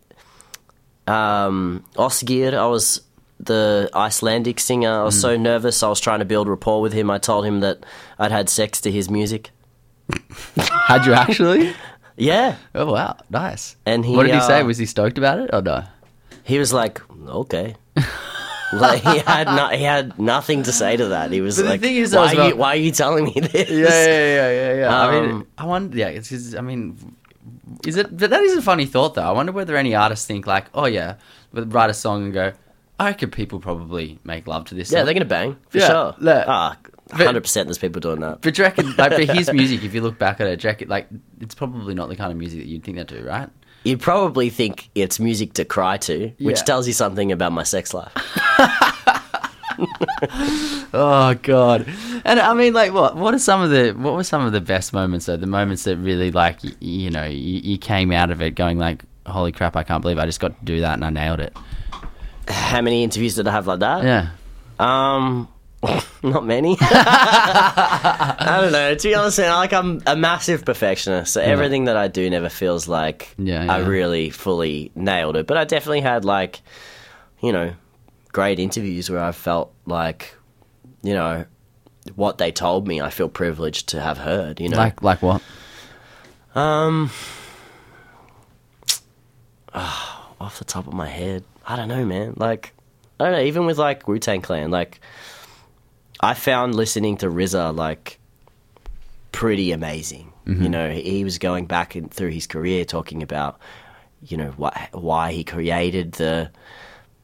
[1.06, 3.00] um, Ásgeir, I was
[3.38, 5.00] the Icelandic singer.
[5.00, 5.20] I was Mm.
[5.20, 5.82] so nervous.
[5.82, 7.10] I was trying to build rapport with him.
[7.10, 7.84] I told him that
[8.18, 9.50] I'd had sex to his music.
[10.86, 11.72] Had you actually?
[12.16, 13.76] Yeah, oh wow, nice.
[13.84, 14.60] And he, what did he say?
[14.60, 15.84] uh, Was he stoked about it or no?
[16.44, 17.74] he was like, "Okay."
[18.72, 21.30] like he had no, he had nothing to say to that.
[21.32, 23.24] He was But the like, thing is, "Why as are you why are you telling
[23.24, 25.00] me this?" Yeah, yeah, yeah, yeah, yeah.
[25.00, 25.96] I mean, Um, I wonder.
[25.98, 26.28] Yeah, it's.
[26.30, 27.16] Just, I mean,
[27.84, 28.16] is it?
[28.16, 29.22] But that is a funny thought, though.
[29.22, 31.16] I wonder whether any artists think like, oh yeah,
[31.52, 32.52] would write a song and go,
[32.98, 34.90] I reckon people probably make love to this.
[34.90, 35.04] Yeah, song.
[35.06, 36.14] they're gonna bang for Yeah, sure.
[36.48, 36.76] Ah,
[37.12, 37.68] hundred percent.
[37.68, 38.40] There's people doing that.
[38.42, 40.68] But do you reckon, like, but his music, if you look back at it, do
[40.68, 41.08] reckon, like,
[41.40, 43.48] it's probably not the kind of music that you'd think they do, right?
[43.84, 46.62] You'd probably think it's music to cry to, which Yeah.
[46.64, 48.12] tells you something about my sex life.
[50.94, 51.86] Oh god!
[52.24, 53.16] And I mean, like, what?
[53.16, 53.92] What are some of the?
[53.92, 55.26] What were some of the best moments?
[55.26, 58.52] Though the moments that really, like, y- you know, you, you came out of it
[58.52, 59.76] going like, "Holy crap!
[59.76, 61.54] I can't believe I just got to do that and I nailed it."
[62.48, 64.04] How many interviews did I have like that?
[64.04, 64.28] Yeah.
[64.78, 65.48] Um,
[66.22, 66.76] not many.
[66.80, 68.94] I don't know.
[68.94, 72.88] To be honest, like I'm a massive perfectionist, so everything that I do never feels
[72.88, 75.46] like Yeah, I really fully nailed it.
[75.46, 76.60] But I definitely had like,
[77.40, 77.74] you know,
[78.32, 80.34] great interviews where I felt like,
[81.02, 81.44] you know,
[82.14, 84.60] what they told me, I feel privileged to have heard.
[84.60, 85.42] You know, Like, like what?
[86.54, 87.10] um,
[89.74, 92.34] off the top of my head, I don't know, man.
[92.36, 92.72] Like,
[93.18, 93.40] I don't know.
[93.42, 95.00] Even with like Wu Tang Clan, like,
[96.20, 98.18] I found listening to RZA like
[99.32, 100.32] pretty amazing.
[100.62, 103.58] You know, he he was going back in, through his career talking about,
[104.22, 106.50] you know, why why he created the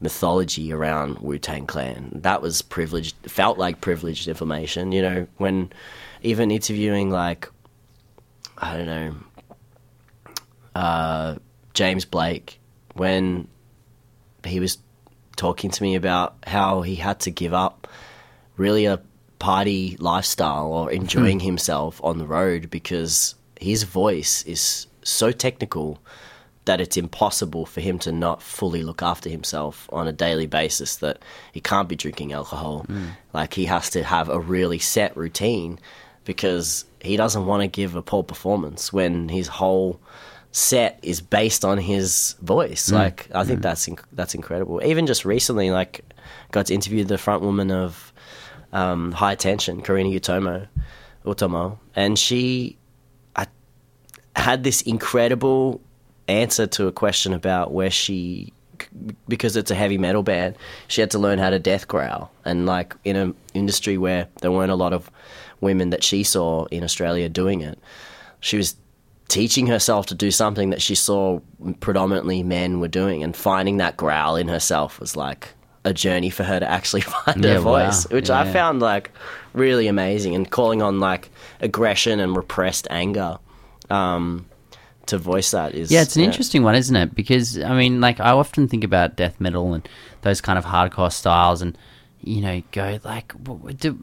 [0.01, 2.11] mythology around Wu Tang Clan.
[2.13, 4.91] That was privileged, felt like privileged information.
[4.91, 5.71] You know, when
[6.21, 7.49] even interviewing like,
[8.57, 9.15] I don't know,
[10.75, 11.35] uh,
[11.73, 12.59] James Blake,
[12.93, 13.47] when
[14.45, 14.77] he was
[15.37, 17.87] talking to me about how he had to give up
[18.57, 19.01] really a
[19.39, 21.45] party lifestyle or enjoying hmm.
[21.45, 25.99] himself on the road because his voice is so technical
[26.65, 30.95] that it's impossible for him to not fully look after himself on a daily basis
[30.97, 31.19] that
[31.51, 32.83] he can't be drinking alcohol.
[32.83, 33.07] Hmm.
[33.33, 35.77] Like he has to have a really set routine
[36.23, 39.99] because he doesn't want to give a poor performance when his whole
[40.53, 42.89] set is based on his voice.
[42.89, 42.95] Hmm.
[42.95, 44.81] Like i think that's inc- that's incredible.
[44.83, 46.05] Even just recently like
[46.51, 48.12] got to interview the front woman of
[48.73, 50.67] um, High Tension, Karina Utomo,
[51.23, 52.77] Utomo, and she
[53.35, 53.47] I,
[54.35, 55.79] had this incredible
[56.27, 58.51] answer to a question about where she,
[59.27, 60.55] because it's a heavy metal band,
[60.87, 64.51] she had to learn how to death growl, and like in an industry where there
[64.51, 65.09] weren't a lot of
[65.61, 67.79] women that she saw in Australia doing it.
[68.41, 68.75] She was
[69.29, 71.39] teaching herself to do something that she saw
[71.79, 75.49] predominantly men were doing, and finding that growl in herself was like
[75.85, 77.85] a journey for her to actually find Yeah, her wow.
[77.87, 78.53] voice, which Yeah, I yeah.
[78.53, 79.11] found like
[79.53, 81.29] really amazing, and calling on like
[81.61, 83.37] aggression and repressed anger.
[83.89, 84.45] Um,
[85.07, 87.13] to voice that is Yeah, it's an interesting one, isn't it?
[87.13, 89.87] Because I mean, like I often think about death metal and
[90.21, 91.77] those kind of hardcore styles, and
[92.23, 93.33] you know, go like,
[93.77, 93.99] do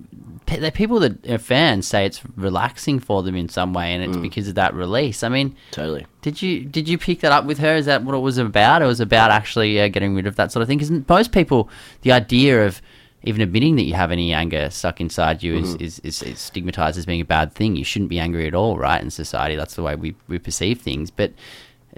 [0.47, 4.17] the people that are fans say it's relaxing for them in some way, and it's
[4.17, 4.23] Mm.
[4.23, 5.23] because of that release.
[5.23, 6.07] I mean, totally.
[6.23, 7.75] did you did you pick that up with her?
[7.75, 8.83] Is that what it was about?
[8.83, 10.79] It was about actually uh, getting rid of that sort of thing.
[10.79, 11.69] Because most people,
[12.03, 12.83] the idea of
[13.23, 16.97] even admitting that you have any anger stuck inside you is, is, is, is stigmatized
[16.97, 17.77] as being a bad thing.
[17.77, 19.01] You shouldn't be angry at all, right?
[19.03, 21.11] In society, that's the way we, we perceive things.
[21.11, 21.33] But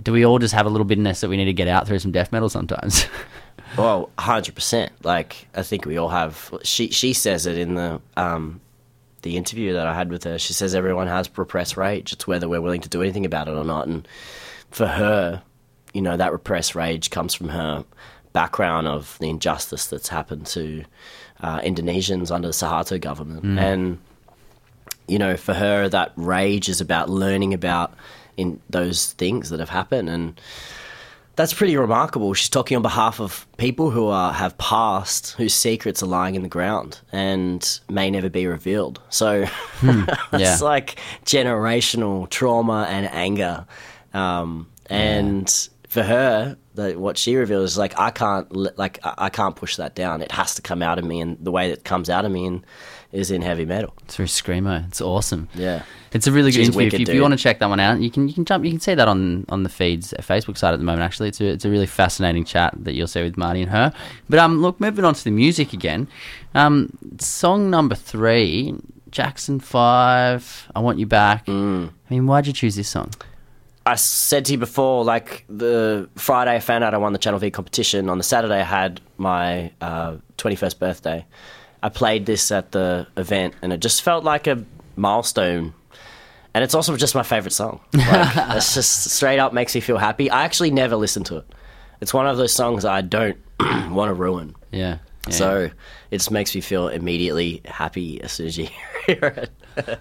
[0.03, 2.01] do we all just have a little bitterness that we need to get out through
[2.01, 3.07] some death metal sometimes?
[3.77, 4.93] Well, hundred percent.
[5.03, 6.53] Like I think we all have.
[6.63, 8.61] She she says it in the um,
[9.23, 10.39] the interview that I had with her.
[10.39, 12.13] She says everyone has repressed rage.
[12.13, 13.87] It's whether we're willing to do anything about it or not.
[13.87, 14.07] And
[14.71, 15.43] for her,
[15.93, 17.85] you know, that repressed rage comes from her
[18.33, 20.85] background of the injustice that's happened to
[21.41, 23.99] uh, Indonesians under the Suharto government, and
[25.07, 27.95] you know, for her, that rage is about learning about
[28.37, 30.41] in those things that have happened and
[31.35, 32.35] that's pretty remarkable.
[32.35, 36.43] She's talking on behalf of people who are have passed, whose secrets are lying in
[36.43, 39.01] the ground and may never be revealed.
[39.09, 39.47] So
[39.83, 40.07] yeah.
[40.33, 43.67] it's like generational trauma and anger.
[44.13, 49.29] Um, and for her, the, what she reveals is like I can't like I, I
[49.31, 50.23] can't push that down.
[50.23, 52.33] It has to come out of me, and the way that it comes out of
[52.33, 52.65] me in,
[53.13, 53.95] is in heavy metal.
[54.05, 54.87] it's very screamo.
[54.89, 55.49] It's awesome.
[55.55, 55.83] Yeah.
[56.13, 56.87] It's a really good She's interview.
[56.87, 58.45] wicked, if, you, if you want to check that one out, you can you can
[58.45, 58.65] jump.
[58.65, 61.03] You can see that on on the feeds uh, Facebook side at the moment.
[61.03, 63.93] Actually, it's a it's a really fascinating chat that you'll see with Marty and her.
[64.29, 66.09] But um, look, moving on to the music again.
[66.55, 68.75] Um, song number three,
[69.11, 70.69] Jackson Five.
[70.75, 71.47] I want you back.
[71.47, 71.89] Mm.
[72.11, 73.11] I mean, why'd you choose this song?
[73.85, 77.41] I said to you before, like the Friday I found out I won the Channel
[77.41, 78.09] V competition.
[78.09, 81.25] On the Saturday I had my uh, 21st birthday.
[81.83, 84.65] I played this at the event, and it just felt like a
[84.97, 85.75] milestone.
[86.55, 87.81] And it's also just my favorite song.
[87.95, 90.31] Like, it's just straight up makes me feel happy.
[90.31, 91.47] I actually never listen to it.
[92.01, 94.55] It's one of those songs I don't want to ruin.
[94.71, 94.99] Yeah.
[95.27, 95.35] yeah.
[95.35, 95.71] So
[96.11, 98.69] it just makes me feel immediately happy as soon as you
[99.07, 100.01] hear it.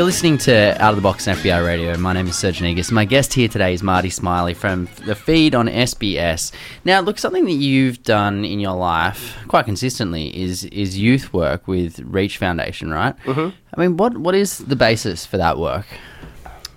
[0.00, 1.94] You're listening to Out of the Box on FBI Radio.
[1.98, 2.90] My name is Serge Negus.
[2.90, 6.52] My guest here today is Marty Smiley from the feed on SBS.
[6.86, 11.68] Now, look, something that you've done in your life quite consistently is is youth work
[11.68, 13.14] with Reach Foundation, right?
[13.24, 13.54] Mm-hmm.
[13.74, 15.84] I mean, what what is the basis for that work?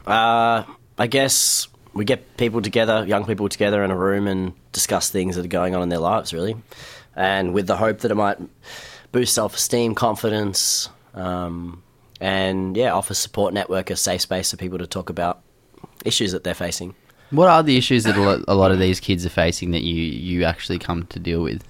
[0.05, 0.65] Uh,
[0.97, 5.37] I guess we get people together, young people together in a room and discuss things
[5.37, 6.57] that are going on in their lives, really.
[7.15, 8.39] And with the hope that it might
[9.13, 11.83] boost self esteem, confidence, um,
[12.23, 15.41] and yeah, offer support network, a safe space for people to talk about
[16.05, 16.95] issues that they're facing.
[17.31, 20.45] What are the issues that a lot, of these kids are facing that you you
[20.45, 21.61] actually come to deal with?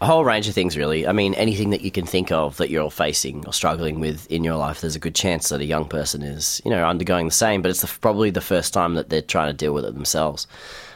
[0.00, 1.06] A whole range of things, really.
[1.06, 4.28] I mean, anything that you can think of that you're all facing or struggling with
[4.30, 7.26] in your life, there's a good chance that a young person is, you know, undergoing
[7.26, 7.62] the same.
[7.62, 10.48] But it's the, probably the first time that they're trying to deal with it themselves.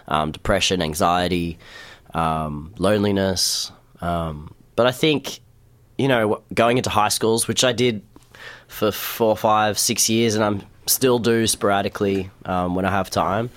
[0.09, 1.59] Um, depression, anxiety,
[2.13, 3.71] um, loneliness.
[4.01, 5.41] Um, but I think,
[5.97, 8.03] you know, going into high schools, which I did
[8.71, 13.51] for four, five, six years, and I'm still do sporadically um, when I have time.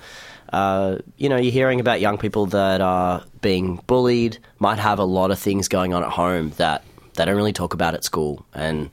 [0.51, 5.03] Uh, you know, you're hearing about young people that are being bullied, might have a
[5.03, 6.83] lot of things going on at home that
[7.13, 8.45] they don't really talk about at school.
[8.53, 8.89] And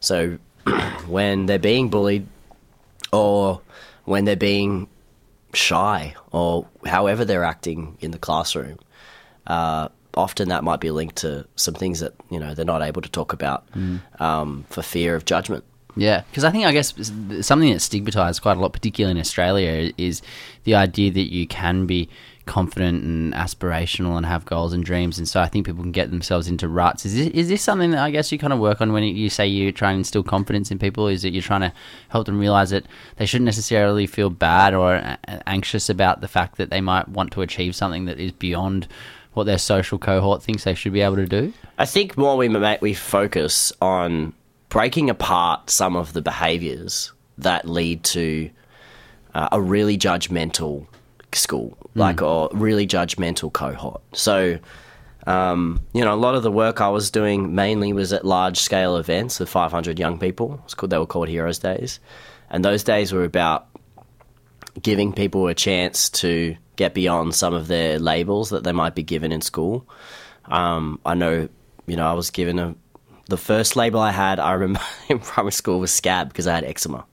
[0.00, 0.38] so
[1.06, 2.26] when they're being bullied
[3.12, 3.60] or
[4.04, 4.88] when they're being
[5.52, 8.78] shy or however they're acting in the classroom,
[9.46, 13.02] uh, often that might be linked to some things that, you know, they're not able
[13.02, 13.64] to talk about
[14.18, 15.64] um, for fear of judgment.
[15.96, 16.92] Yeah, because I think I guess
[17.40, 20.22] something that's stigmatized quite a lot, particularly in Australia, is
[20.64, 22.08] the idea that you can be
[22.46, 26.10] confident and aspirational and have goals and dreams, and so I think people can get
[26.10, 27.06] themselves into ruts.
[27.06, 29.30] Is this, is this something that I guess you kind of work on when you
[29.30, 31.06] say you try and instill confidence in people?
[31.06, 31.72] Is that you're trying to
[32.08, 32.86] help them realize that
[33.16, 37.40] they shouldn't necessarily feel bad or anxious about the fact that they might want to
[37.40, 38.88] achieve something that is beyond
[39.34, 41.52] what their social cohort thinks they should be able to do?
[41.78, 44.32] I think more we ma- we focus on
[44.68, 48.50] breaking apart some of the behaviours that lead to
[49.34, 50.86] uh, a really judgmental
[51.32, 54.02] school, like or really judgmental cohort.
[54.12, 54.58] So,
[55.26, 58.58] um, you know, a lot of the work I was doing mainly was at large
[58.58, 60.60] scale events with 500 young people.
[60.64, 61.98] It's called, they were called Heroes Days,
[62.50, 63.66] and those days were about
[64.82, 69.02] giving people a chance to get beyond some of their labels that they might be
[69.02, 69.86] given in school.
[70.46, 71.48] Um, I know,
[71.86, 72.74] you know, I was given a
[73.28, 74.38] the first label I had.
[74.38, 77.04] I remember in primary school was scab because I had eczema.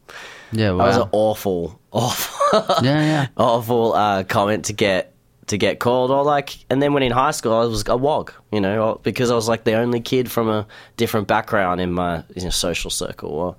[0.51, 3.27] Yeah, That was an awful, awful, yeah, yeah.
[3.37, 5.10] awful uh, comment to get
[5.51, 6.11] to get called.
[6.11, 9.31] Or like, and then when in high school, I was a wog, you know, because
[9.31, 10.65] I was like the only kid from a
[10.97, 13.29] different background in my you know, social circle.
[13.29, 13.55] Or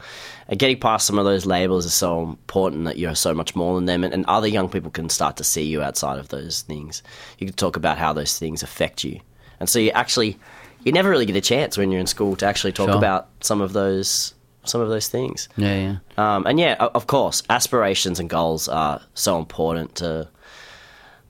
[0.48, 3.76] and getting past some of those labels is so important that you're so much more
[3.76, 6.62] than them, and, and other young people can start to see you outside of those
[6.62, 7.02] things.
[7.38, 9.20] You can talk about how those things affect you,
[9.60, 10.38] and so you actually.
[10.84, 12.98] You never really get a chance when you're in school to actually talk Sure.
[12.98, 14.34] about some of those
[14.64, 15.48] some of those things.
[15.56, 15.96] Yeah, yeah.
[16.36, 20.28] Um, and yeah, of course, aspirations and goals are so important to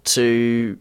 [0.05, 0.79] to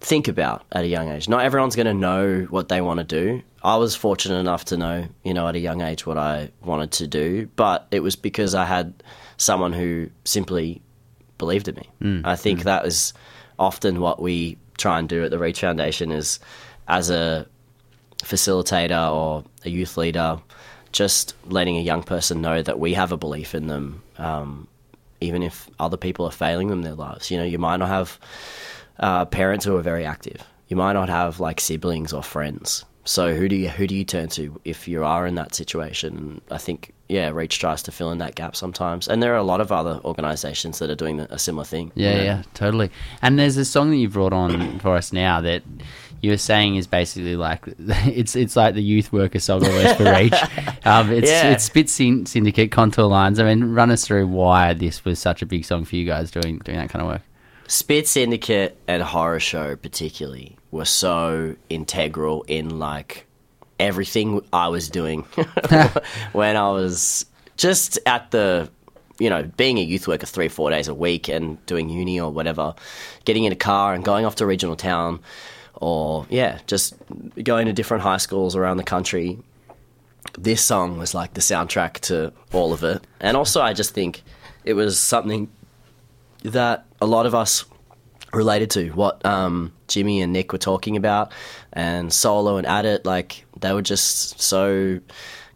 [0.00, 1.28] think about at a young age.
[1.28, 3.42] Not everyone's going to know what they want to do.
[3.62, 6.92] I was fortunate enough to know, you know, at a young age what I wanted
[6.92, 9.02] to do, but it was because I had
[9.36, 10.80] someone who simply
[11.36, 12.22] believed in me.
[12.24, 13.12] I think that is
[13.58, 16.40] often what we try and do at the Reach Foundation is
[16.88, 17.46] as a
[18.18, 20.38] facilitator or a youth leader,
[20.92, 24.66] just letting a young person know that we have a belief in them, um,
[25.20, 27.30] even if other people are failing them their lives.
[27.30, 28.18] You know, you might not have
[28.98, 30.42] uh, parents who are very active.
[30.68, 32.84] You might not have like siblings or friends.
[33.04, 36.40] So who do you who do you turn to if you are in that situation?
[36.50, 39.42] I think yeah, Reach tries to fill in that gap sometimes, and there are a
[39.42, 41.90] lot of other organisations that are doing a similar thing.
[41.94, 42.22] Yeah, you know?
[42.24, 42.90] yeah, totally.
[43.20, 45.62] And there's a song that you've brought on for us now that
[46.22, 50.34] you're saying is basically like it's it's like the youth worker song almost for Reach.
[50.84, 51.50] Um, it's Yeah.
[51.50, 53.38] it's Spit Syn- Syndicate Contour Lines.
[53.38, 56.30] I mean, run us through why this was such a big song for you guys
[56.30, 57.22] doing doing that kind of work.
[57.66, 63.26] Spit Syndicate and Horror Show particularly were so integral in like
[63.80, 65.22] everything I was doing
[66.32, 67.26] when I was
[67.56, 68.70] just at the
[69.18, 72.30] you know, being a youth worker three, four days a week and doing uni or
[72.30, 72.74] whatever,
[73.26, 75.20] getting in a car and going off to a regional town
[75.74, 76.94] or yeah, just
[77.42, 79.38] going to different high schools around the country.
[80.38, 83.06] This song was like the soundtrack to all of it.
[83.20, 84.22] And also I just think
[84.64, 85.50] it was something
[86.42, 87.66] that a lot of us
[88.32, 91.32] related to what um, Jimmy and Nick were talking about,
[91.72, 95.00] and Solo and Adit, like they were just so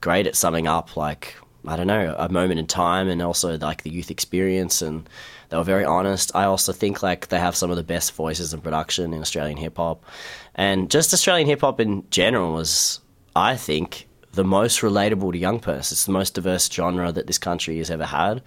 [0.00, 1.34] great at summing up, like
[1.66, 5.08] I don't know, a moment in time, and also like the youth experience, and
[5.48, 6.34] they were very honest.
[6.34, 9.56] I also think like they have some of the best voices in production in Australian
[9.56, 10.04] hip hop,
[10.54, 13.00] and just Australian hip hop in general was,
[13.34, 15.92] I think, the most relatable to young persons.
[15.92, 18.42] It's the most diverse genre that this country has ever had.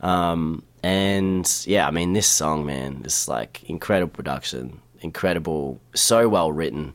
[0.00, 6.52] Um, and yeah, I mean, this song, man, is like incredible production, incredible, so well
[6.52, 6.94] written.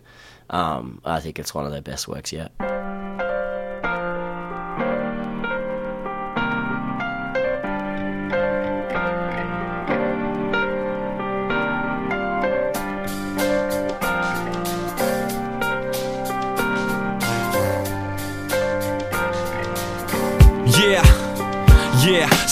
[0.49, 2.51] Um, I think it's one of their best works yet.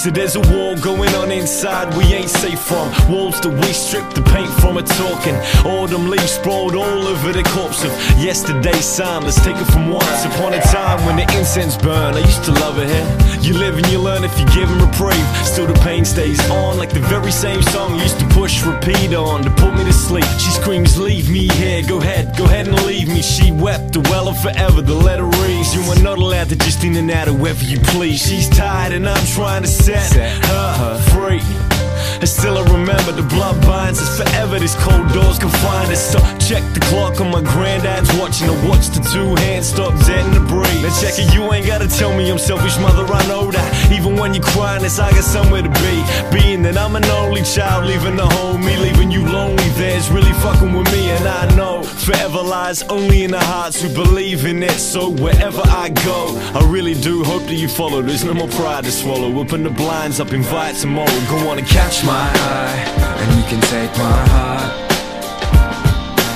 [0.04, 2.92] So there's a war going on inside we ain't safe from.
[3.10, 5.34] Walls that we strip the paint from are talking.
[5.64, 9.24] Autumn leaves sprawled all over the corpse of yesterday's sun.
[9.24, 12.18] Let's take it from once upon a time when the incense burned.
[12.18, 13.08] I used to love it here.
[13.40, 15.26] You live and you learn if you give 'em reprieve.
[15.46, 19.42] Still the pain stays on like the very same song used to push repeat on
[19.44, 20.28] to put me to sleep.
[20.38, 21.82] She screams, Leave me here.
[21.82, 23.22] Go ahead, go ahead and leave me.
[23.22, 24.82] She wept, the well of forever.
[24.82, 27.80] The letter reads, You are not allowed to just in and out of wherever you
[27.96, 28.20] please.
[28.28, 29.70] She's tired and I'm trying to
[30.02, 31.73] set her free.
[32.20, 34.60] And still I remember the blood binds us forever.
[34.60, 36.02] These cold doors confine us.
[36.12, 38.50] So check the clock on my granddad's watching.
[38.50, 40.84] I watch the two hands stop dead in the breeze.
[40.84, 43.06] Now check it, you ain't gotta tell me I'm selfish, mother.
[43.12, 43.92] I know that.
[43.92, 45.96] Even when you're crying, it's I got somewhere to be.
[46.32, 49.68] Being that I'm an only child, leaving the home, me leaving you lonely.
[49.76, 53.90] There's really fucking with me, and I know forever lies only in the hearts who
[53.90, 54.80] believe in it.
[54.80, 58.02] So wherever I go, I really do hope that you follow.
[58.02, 59.38] There's no more pride to swallow.
[59.40, 61.20] Open the blinds up, invite tomorrow.
[61.30, 62.26] Go on and catch my
[62.58, 62.80] eye,
[63.22, 64.72] and you can take my heart.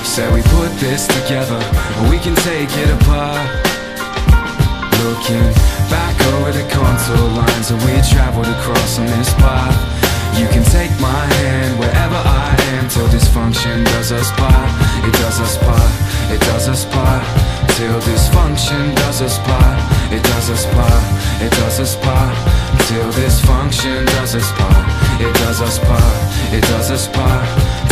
[0.05, 3.41] Said we put this together, and we can take it apart.
[5.01, 5.49] Looking
[5.89, 9.73] back over the contour lines that we traveled across on this path.
[10.37, 14.69] You can take my hand wherever I am till dysfunction does us part.
[15.09, 15.93] It does us part.
[16.29, 17.25] It does us part.
[17.73, 19.77] Till dysfunction does us part.
[20.13, 21.03] It does us part.
[21.41, 22.66] It does us part.
[22.87, 24.87] Till dysfunction does us part.
[25.19, 26.53] It does us part.
[26.53, 27.45] It does us part.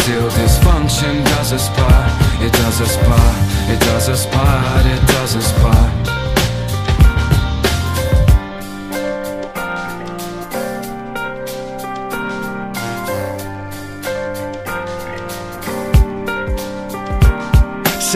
[0.05, 2.11] Till dysfunction does us part.
[2.41, 3.69] It does us part.
[3.69, 4.85] It does us part.
[4.85, 6.14] It does us part.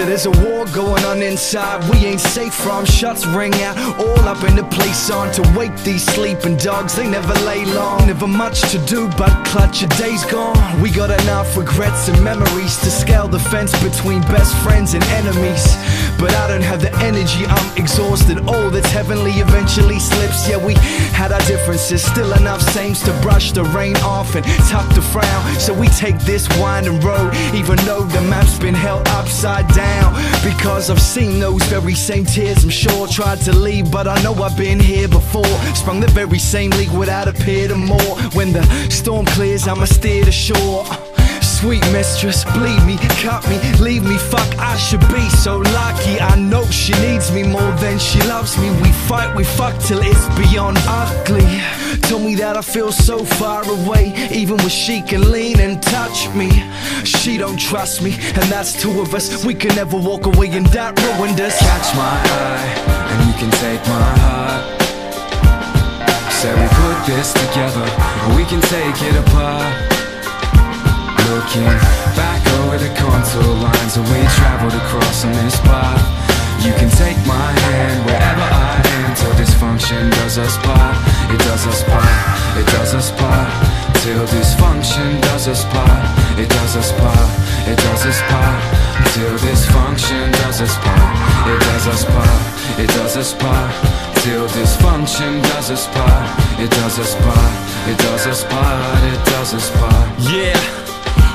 [0.06, 1.84] There's a war going on inside.
[1.90, 3.78] We ain't safe from Shots ring out.
[4.00, 8.08] All up in the place on To wake these sleeping dogs, they never lay long
[8.08, 10.58] Never much to do but clutch, a day's gone.
[10.82, 15.66] We got enough regrets and memories To scale the fence between best friends and enemies.
[16.18, 18.40] But I don't have the energy, I'm exhausted.
[18.48, 20.48] All that's heavenly eventually slips.
[20.48, 20.76] Yeah, we
[21.14, 25.42] had our differences, still enough sames To brush the rain off and tuck the frown.
[25.60, 29.89] So we take this winding road Even though the map's been held upside down
[30.44, 33.08] Because I've seen those very same tears I'm sure.
[33.08, 35.56] Tried to leave but I know I've been here before.
[35.76, 38.16] Sprung the very same leak without a peer to more.
[38.34, 40.86] When the storm clears I'ma steer to shore
[41.60, 46.18] Sweet mistress, bleed me, cut me, leave me, fuck, I should be so lucky.
[46.18, 48.70] I know she needs me more than she loves me.
[48.82, 51.44] We fight, we fuck till it's beyond ugly.
[52.08, 56.30] Told me that I feel so far away Even when she can lean and touch
[56.34, 56.50] me.
[57.04, 59.44] She don't trust me, and that's two of us.
[59.44, 62.72] We can never walk away and that ruined us Catch my eye,
[63.12, 64.64] and you can take my heart.
[66.32, 67.84] Said we put this together,
[68.38, 69.99] we can take it apart
[71.30, 71.62] Looking
[72.18, 76.02] back over the contour lines that we traveled across on this path
[76.66, 80.98] You can take my hand wherever I am Till dysfunction does us part
[81.30, 82.10] It does us part,
[82.58, 83.46] it does us part
[84.02, 86.02] Till dysfunction does us part
[86.42, 87.30] It does us part,
[87.70, 88.58] it does us part
[89.14, 91.14] Till dysfunction does us part
[91.46, 92.42] It does us part,
[92.82, 93.70] it does us part
[94.26, 96.26] Till dysfunction does us part
[96.58, 97.54] It does us part,
[97.86, 98.82] it does us part
[99.14, 100.90] It does us part Yeah.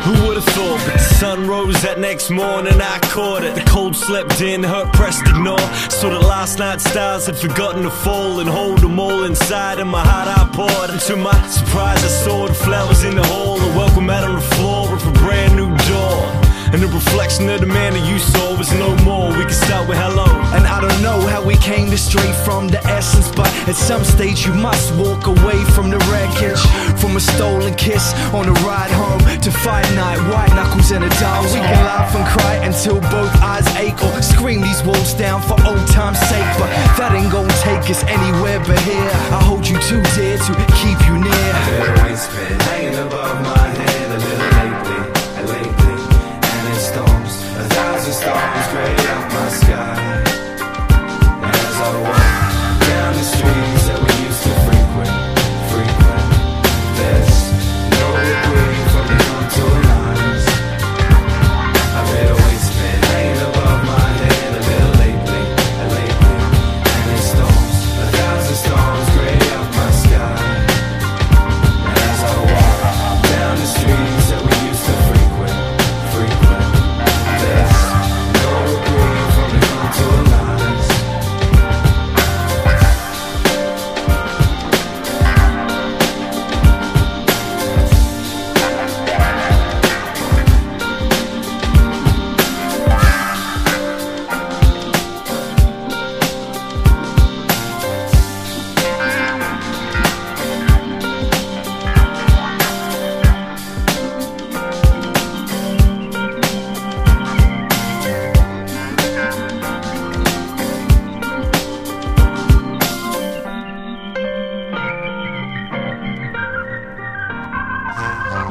[0.05, 0.81] Who would've thought?
[0.85, 3.55] But the sun rose that next morning, I caught it.
[3.55, 5.67] The cold slept in, hurt pressed ignore.
[5.89, 9.79] So that last night's stars had forgotten to fall and hold them all inside.
[9.79, 10.91] In my heart, I poured.
[10.91, 13.59] And to my surprise, I saw the flowers in the hall.
[13.59, 16.44] A welcome mat on the floor of a brand new door.
[16.75, 19.31] And the reflection of the man that you saw was no more.
[19.31, 20.27] We can start with hello.
[20.59, 24.03] And I don't know how we came to stray from the essence But at some
[24.03, 26.59] stage you must walk away from the wreckage.
[26.99, 31.13] From a stolen kiss on the ride home To fight night, white knuckles and a
[31.23, 35.43] dog We can laugh and cry until both eyes ache Or scream these walls down
[35.43, 36.51] for old time's sake.
[36.59, 39.15] But that ain't gonna take us anywhere but here.
[39.31, 40.34] I hold you too dear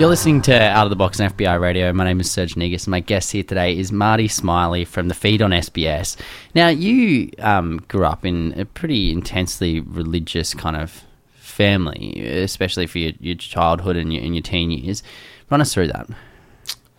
[0.03, 1.93] You're listening to Out of the Box on FBI Radio.
[1.93, 2.87] My name is Serge Negus.
[2.87, 6.17] My guest here today is Marty Smiley from the feed on SBS.
[6.53, 12.97] Now, you um, grew up in a pretty intensely religious kind of family, especially for
[12.97, 15.03] your, your childhood and your, and your teen years.
[15.49, 16.09] Run us through that.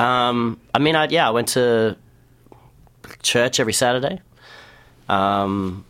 [0.02, 1.98] Um, I mean, I, yeah, I went to
[3.22, 4.22] church every Saturday.
[5.10, 5.84] Um,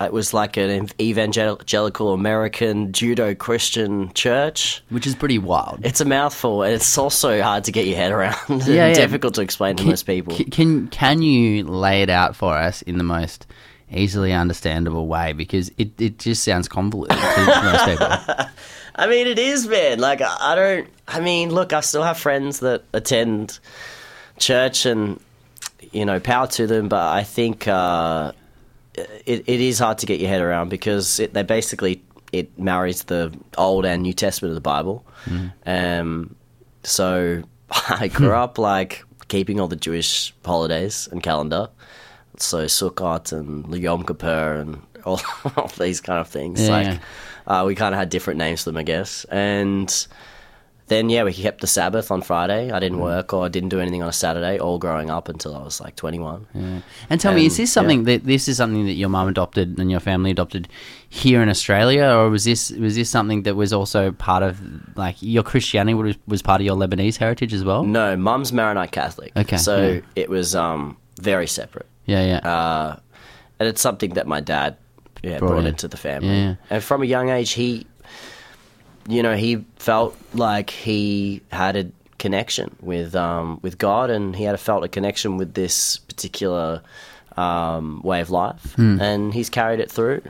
[0.00, 5.80] it was like an evangelical American Judeo Christian church, which is pretty wild.
[5.84, 8.36] It's a mouthful, and it's also hard to get your head around.
[8.48, 8.94] and Yeah, yeah.
[8.94, 10.36] difficult to explain to most people.
[10.50, 13.46] Can can you lay it out for us in the most
[13.90, 15.32] easily understandable way?
[15.32, 18.46] Because it, it just sounds convoluted to most people.
[18.96, 19.98] I mean, it is, man.
[19.98, 20.88] Like, I I don't.
[21.08, 23.58] I mean, look, I still have friends that attend
[24.38, 25.20] church, and
[25.92, 26.88] you know, power to them.
[26.88, 28.32] But I think uh,
[28.96, 33.04] it, it is hard to get your head around because it, they basically it marries
[33.04, 35.04] the Old and New Testament of the Bible.
[35.64, 36.34] Um,
[36.82, 37.42] so
[37.88, 41.68] I grew up like keeping all the Jewish holidays and calendar.
[42.38, 45.20] So Sukkot and Yom Kippur and all,
[45.56, 46.60] all these kind of things.
[46.60, 47.00] Yeah, like.
[47.46, 49.24] Uh, we kind of had different names for them, I guess.
[49.26, 50.06] And
[50.88, 52.70] then yeah, we kept the Sabbath on Friday.
[52.70, 52.80] I Mm.
[52.80, 54.58] didn't work or I didn't do anything on a Saturday.
[54.58, 56.46] All growing up until I was like twenty one.
[56.54, 56.80] Yeah.
[57.10, 59.90] And tell me, is this something that this is something that your mum adopted and
[59.90, 60.68] your family adopted
[61.08, 64.60] here in Australia, or was this was this something that was also part of
[64.96, 67.82] like your Christianity was, was part of your Lebanese heritage as well?
[67.84, 69.32] No, Mum's Maronite Catholic.
[69.36, 70.00] Okay, so yeah.
[70.14, 71.86] it was um, very separate.
[72.06, 72.38] Yeah, yeah.
[72.38, 72.96] Uh,
[73.58, 74.76] and it's something that my dad
[75.22, 76.28] yeah, Brought brought, into the family.
[76.28, 76.54] Yeah.
[76.70, 77.86] And from a young age, he,
[79.08, 81.86] you know, he felt like he had a
[82.18, 86.82] connection with um, with God, and he had a, felt a connection with this particular
[87.36, 89.00] um, way of life, Hmm.
[89.00, 90.22] and he's carried it through.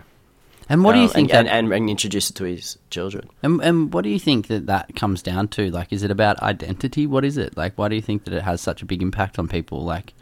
[0.68, 2.76] And what do you Um, think And, that- and, and, and introduced it to his
[2.90, 3.28] children.
[3.40, 5.70] And, and what do you think that that comes down to?
[5.70, 7.06] Like, is it about identity?
[7.06, 7.56] What is it?
[7.56, 9.84] Like, why do you think that it has such a big impact on people?
[9.84, 10.12] Like,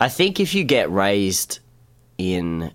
[0.00, 1.58] I think if you get raised
[2.16, 2.72] in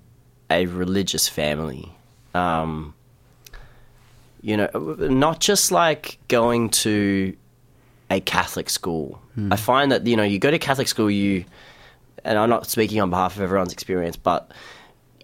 [0.52, 1.92] a religious family,
[2.36, 2.94] um,
[4.46, 4.70] you know,
[5.00, 7.36] not just like going to
[8.12, 9.20] a Catholic school.
[9.34, 9.52] Hmm.
[9.52, 11.46] I find that you know, you go to Catholic school, you,
[12.24, 14.52] and I'm not speaking on behalf of everyone's experience, but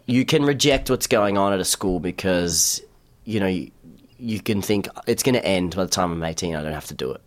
[0.07, 2.81] you can reject what's going on at a school because
[3.25, 3.69] you know you,
[4.17, 6.55] you can think it's going to end by the time I'm 18.
[6.55, 7.21] I don't have to do it.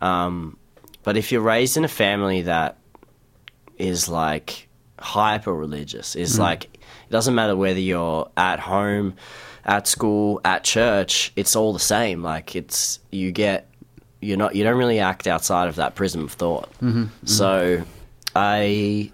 [0.00, 0.58] Um,
[1.02, 2.76] but if you're raised in a family that
[3.78, 4.68] is like
[4.98, 6.40] hyper religious, is Mm.
[6.40, 9.14] like it doesn't matter whether you're at home,
[9.64, 12.22] at school, at church, it's all the same.
[12.22, 13.68] Like it's you get
[14.20, 16.68] you're not you don't really act outside of that prism of thought.
[16.80, 17.28] Mhm, mhm.
[17.28, 17.82] So
[18.34, 19.10] I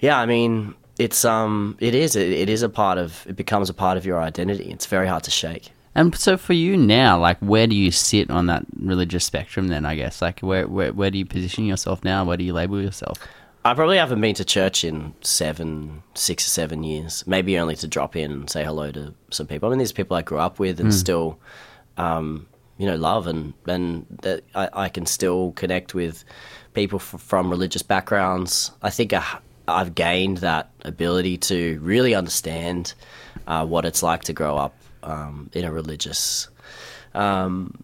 [0.00, 3.68] yeah, I mean it's um it is it, it is a part of it becomes
[3.70, 4.70] a part of your identity.
[4.70, 5.70] It's very hard to shake.
[5.94, 9.68] and so for you now, like, where do you sit on that religious spectrum?
[9.68, 12.24] Then, I guess, like, where where where do you position yourself now?
[12.24, 13.16] Where do you label yourself?
[13.66, 17.24] I probably haven't been to church in seven, six or seven years.
[17.26, 19.68] Maybe only to drop in and say hello to some people.
[19.68, 20.94] I mean, these people I grew up with and Mm.
[20.94, 21.38] still,
[21.96, 22.46] um,
[22.78, 26.24] you know, love and and that I, I can still connect with
[26.74, 28.70] people f- from religious backgrounds.
[28.82, 29.24] I think I,
[29.66, 32.94] I've gained that ability to really understand
[33.48, 36.48] uh, what it's like to grow up um, in a religious.
[37.14, 37.82] Um,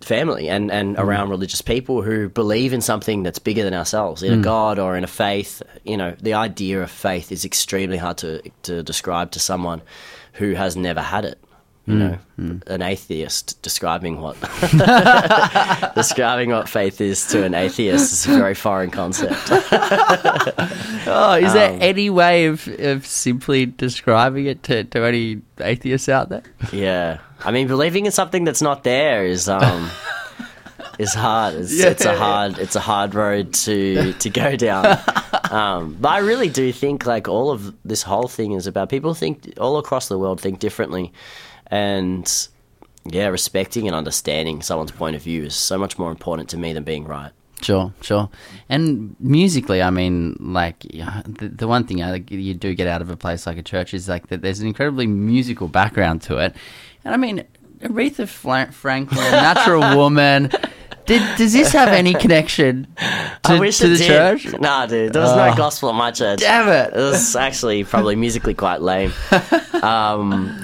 [0.00, 1.00] family and, and Mm.
[1.00, 4.42] around religious people who believe in something that's bigger than ourselves, in a Mm.
[4.42, 5.62] God or in a faith.
[5.84, 9.82] You know, the idea of faith is extremely hard to, to describe to someone
[10.34, 11.38] who has never had it.
[11.88, 11.98] You Mm,
[12.38, 14.36] know, an atheist describing what
[15.94, 19.38] describing what faith is to an atheist is a very foreign concept.
[21.08, 26.08] Oh, is there Um, any way of, of simply describing it to, to any atheists
[26.08, 26.42] out there?
[26.72, 29.90] Yeah, I mean, believing in something that's not there is um
[30.98, 31.54] is hard.
[31.54, 31.88] It's, Yeah.
[31.88, 34.98] it's a hard it's a hard road to to go down.
[35.50, 39.14] Um, but I really do think like all of this whole thing is about people
[39.14, 41.12] think all across the world think differently,
[41.68, 42.48] and
[43.04, 46.72] yeah, respecting and understanding someone's point of view is so much more important to me
[46.72, 47.30] than being right.
[47.62, 48.28] Sure, sure.
[48.68, 53.00] And musically, I mean, like the, the one thing I think you do get out
[53.00, 54.42] of a place like a church is like that.
[54.42, 56.54] There's an incredibly musical background to it,
[57.06, 57.44] and I mean,
[57.78, 60.50] Aretha Franklin, Natural Woman.
[61.06, 64.06] Did does this have any connection to, I wish to it the did.
[64.08, 64.60] church?
[64.60, 65.36] Nah, dude, there was Oh.
[65.50, 66.40] no gospel at my church.
[66.40, 66.92] Damn it!
[66.94, 69.12] It was actually probably musically quite lame.
[69.84, 70.60] Um,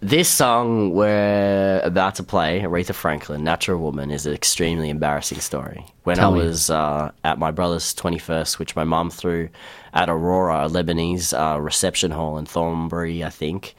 [0.00, 5.86] this song we're about to play, Aretha Franklin, "Natural Woman," is an extremely embarrassing story.
[6.04, 9.48] When Tell I was uh, at my brother's twenty-first, which my mum threw
[9.94, 13.74] at Aurora, a Lebanese uh, reception hall in Thornbury, I think.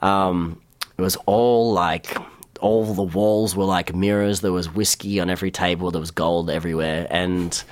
[0.00, 0.60] Um,
[0.98, 2.16] it was all like
[2.60, 4.40] all the walls were like mirrors.
[4.40, 5.90] There was whiskey on every table.
[5.92, 7.06] There was gold everywhere.
[7.08, 7.62] And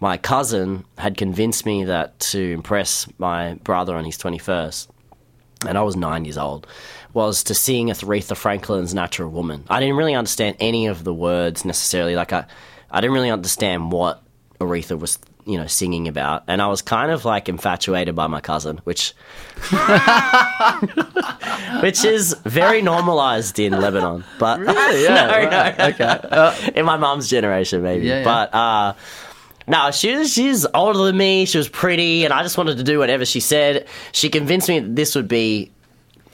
[0.00, 4.88] my cousin had convinced me that to impress my brother on his 21st,
[5.66, 6.66] and I was nine years old,
[7.14, 9.64] was to sing Aretha Franklin's Natural Woman.
[9.70, 12.16] I didn't really understand any of the words necessarily.
[12.16, 12.44] Like, I,
[12.90, 14.22] I didn't really understand what
[14.60, 16.42] Aretha was, you know, singing about.
[16.46, 19.12] And I was kind of like infatuated by my cousin, which
[21.82, 24.24] which is very normalized in Lebanon.
[24.38, 24.74] But Really?
[25.04, 25.78] Yeah, no, right.
[25.78, 25.86] no.
[25.88, 26.04] Okay.
[26.04, 28.06] Uh, in my mom's generation, maybe.
[28.06, 28.24] Yeah, yeah.
[28.24, 28.94] But uh,
[29.66, 31.44] no, she was she's older than me.
[31.46, 33.86] She was pretty, and I just wanted to do whatever she said.
[34.12, 35.70] She convinced me that this would be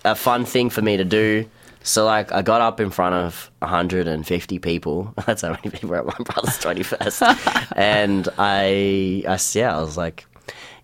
[0.05, 1.47] a fun thing for me to do.
[1.83, 5.15] So like, I got up in front of 150 people.
[5.27, 9.97] That's how many people were at my brother's 21st, and I, I yeah, I was
[9.97, 10.27] like,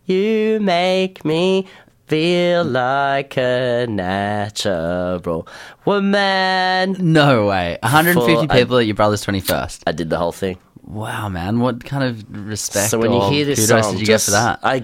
[0.07, 1.67] "You make me."
[2.09, 5.49] Feel like a natural
[5.85, 6.97] woman.
[7.01, 7.79] no way.
[7.83, 9.83] 150 For people at your brother's 21st.
[9.89, 10.57] I did the whole thing.
[10.87, 11.59] Wow, man.
[11.59, 14.33] What kind of respect So when you hear this kudos song, did you just, get
[14.37, 14.61] for that?
[14.63, 14.79] I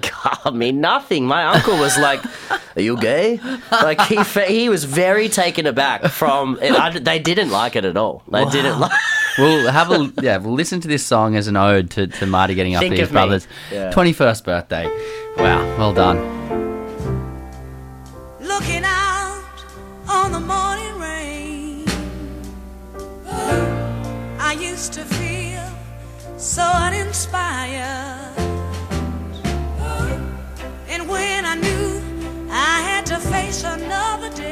[0.45, 1.27] got me nothing.
[1.27, 2.21] My uncle was like,
[2.77, 3.39] "Are you gay?"
[3.71, 6.59] Like he fe- he was very taken aback from.
[6.61, 8.25] It, I, they didn't like it at all.
[8.31, 8.91] They didn't like.
[9.39, 10.39] we'll have a yeah.
[10.39, 13.01] We'll listen to this song as an ode to, to Marty getting up Think to
[13.03, 13.19] his of me.
[13.19, 13.93] brother's Yeah.
[13.93, 14.87] twenty first birthday.
[15.37, 16.19] Wow, well done.
[18.41, 19.45] looking out
[20.09, 21.85] on the morning rain.
[24.41, 25.22] I used to feel
[26.43, 28.37] so uninspired.
[30.89, 32.03] And when I knew
[32.51, 34.52] I had to face another day,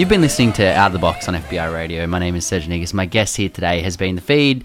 [0.00, 2.06] You've been listening to Out of the Box on FBI Radio.
[2.06, 2.94] My name is Serge Negus.
[2.94, 4.64] My guest here today has been the feed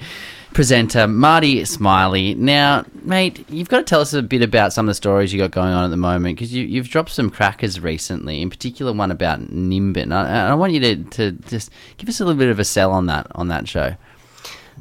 [0.54, 2.36] presenter Marty Smiley.
[2.36, 5.40] Now, mate, you've got to tell us a bit about some of the stories you
[5.40, 8.94] got going on at the moment because you, you've dropped some crackers recently, in particular
[8.94, 10.14] one about Nimbin.
[10.14, 12.94] I, I want you to, to just give us a little bit of a sell
[12.94, 13.94] on that on that show.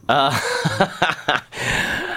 [0.09, 0.31] Uh,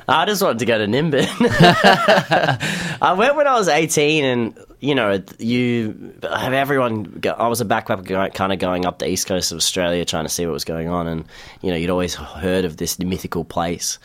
[0.07, 1.27] I just wanted to go to Nimbin.
[3.01, 7.03] I went when I was 18, and you know, you have everyone.
[7.03, 10.25] Go, I was a backpacker, kind of going up the east coast of Australia, trying
[10.25, 11.25] to see what was going on, and
[11.61, 13.99] you know, you'd always heard of this mythical place,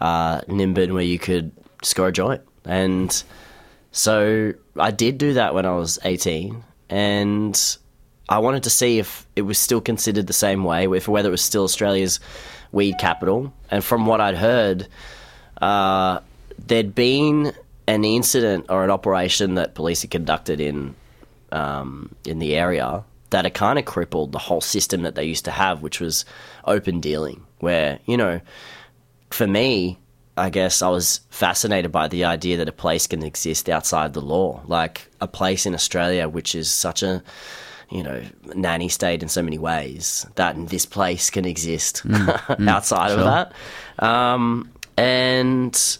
[0.00, 1.50] uh, Nimbin, where you could
[1.82, 3.22] score a joint, and
[3.92, 7.78] so I did do that when I was 18, and
[8.28, 11.32] I wanted to see if it was still considered the same way, if whether it
[11.32, 12.20] was still Australia's
[12.72, 13.52] weed capital.
[13.70, 14.86] And from what I'd heard,
[15.62, 16.20] uh,
[16.58, 17.54] there'd been
[17.88, 20.94] an incident or an operation that police had conducted in
[21.50, 25.46] um, in the area that it kind of crippled the whole system that they used
[25.46, 26.26] to have, which was
[26.64, 28.40] open dealing, where you know,
[29.30, 29.98] for me,
[30.36, 34.20] I guess I was fascinated by the idea that a place can exist outside the
[34.20, 37.22] law, like a place in Australia, which is such a
[37.88, 38.22] you know
[38.54, 43.52] nanny state in so many ways that this place can exist mm, outside of that.
[44.06, 45.98] Um, and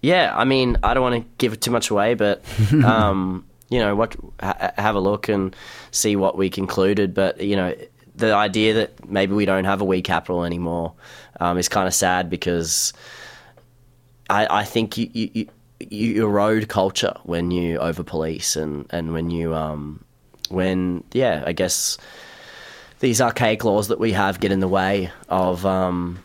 [0.00, 2.42] yeah, I mean, I don't want to give it too much away, but
[2.84, 5.54] um, you know, what ha- have a look and
[5.90, 7.14] see what we concluded.
[7.14, 7.74] But you know,
[8.16, 10.94] the idea that maybe we don't have a wee capital anymore
[11.40, 12.92] um, is kind of sad because
[14.28, 15.46] I, I think you, you, you,
[15.88, 20.04] you erode culture when you over police and, and when you um,
[20.50, 21.98] when yeah, I guess
[23.00, 26.22] these archaic laws that we have get in the way of um,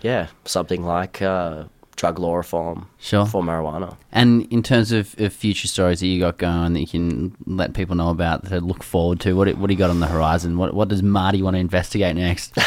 [0.00, 1.64] yeah something like uh,
[1.96, 3.26] drug law reform Sure.
[3.26, 3.96] for marijuana.
[4.12, 7.72] And in terms of, of future stories that you got going that you can let
[7.74, 10.58] people know about to look forward to, what what do you got on the horizon?
[10.58, 12.56] What what does Marty want to investigate next?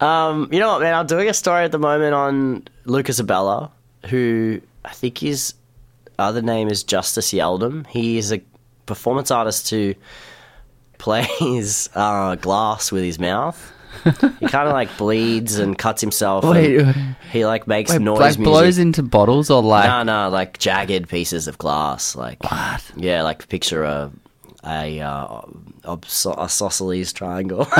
[0.00, 0.94] Um, you know what, man?
[0.94, 3.70] I'm doing a story at the moment on Lucas Abela,
[4.06, 5.54] who I think his
[6.18, 7.86] other name is Justice Yeldham.
[7.86, 8.40] He is a
[8.86, 9.94] performance artist who
[10.98, 13.72] plays uh, glass with his mouth.
[14.04, 16.44] He kind of like bleeds and cuts himself.
[16.44, 16.86] wait.
[17.32, 18.44] he like makes Wait, noise like music.
[18.44, 22.14] blows into bottles or like no, no, like jagged pieces of glass.
[22.16, 22.82] Like What?
[22.96, 24.10] Yeah, like picture a
[24.64, 25.40] a uh,
[25.84, 27.64] obso- isosceles triangle.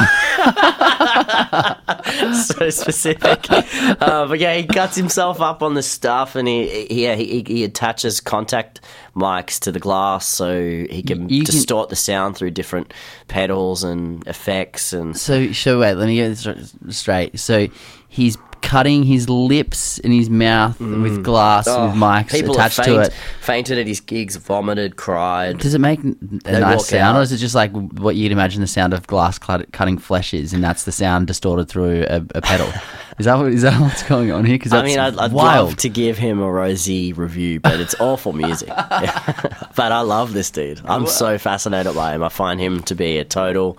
[2.35, 3.51] so specific.
[3.51, 7.45] Uh, but yeah, he cuts himself up on the stuff, and he, he yeah he,
[7.47, 8.81] he attaches contact
[9.15, 12.93] mics to the glass so he can You can- distort the sound through different
[13.29, 15.17] pedals and effects and.
[15.17, 17.39] So, so wait, let me get this straight.
[17.39, 17.69] So,
[18.09, 21.03] he's cutting his lips and his mouth mm.
[21.03, 23.13] with glass Oh, with mics people attached have to it.
[23.41, 25.59] Fainted at his gigs, vomited, cried.
[25.59, 28.61] Does it make a They nice sound, or is it just like what you'd imagine
[28.61, 32.41] the sound of glass cutting flesh is, and that's the sound distorted through a, a
[32.41, 32.71] pedal?
[33.19, 34.57] is that what, is that what's going on here?
[34.57, 38.33] Because I mean, I'd, I'd love to give him a rosy review, but it's awful
[38.33, 38.69] music.
[38.69, 40.81] but I love this dude.
[40.85, 42.23] I'm so fascinated by him.
[42.23, 43.79] I find him to be a total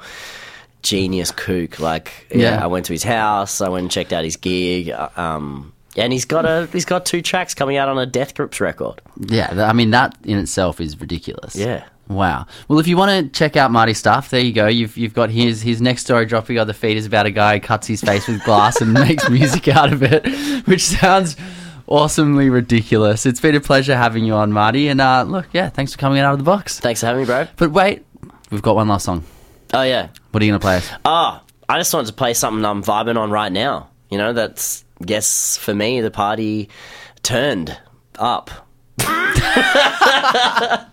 [0.83, 1.79] genius kook.
[1.79, 2.63] Like, yeah, Yeah.
[2.63, 3.61] I went to his house.
[3.61, 4.89] I went and checked out his gig.
[4.89, 8.33] uh, Um, and he's got a he's got two tracks coming out on a Death
[8.35, 9.01] Grips record.
[9.19, 11.55] Yeah, I mean that in itself is ridiculous.
[11.55, 11.83] Yeah.
[12.07, 12.45] Wow.
[12.67, 14.67] Well, if you want to check out Marty's stuff, there you go.
[14.67, 17.55] You've you've got his his next story dropping on the feed is about a guy
[17.55, 20.25] who cuts his face with glass and makes music out of it,
[20.65, 21.35] which sounds
[21.87, 23.25] awesomely ridiculous.
[23.25, 24.87] It's been a pleasure having you on, Marty.
[24.87, 26.79] And uh, look, yeah, thanks for coming out of the box.
[26.79, 27.47] Thanks for having me, bro.
[27.57, 28.05] But wait,
[28.49, 29.23] we've got one last song.
[29.73, 30.09] Oh yeah.
[30.31, 30.89] What are you gonna play us?
[31.05, 33.89] Oh, I just wanted to play something I'm vibing on right now.
[34.09, 36.69] You know, that's guess for me the party
[37.23, 37.77] turned
[38.19, 38.51] up.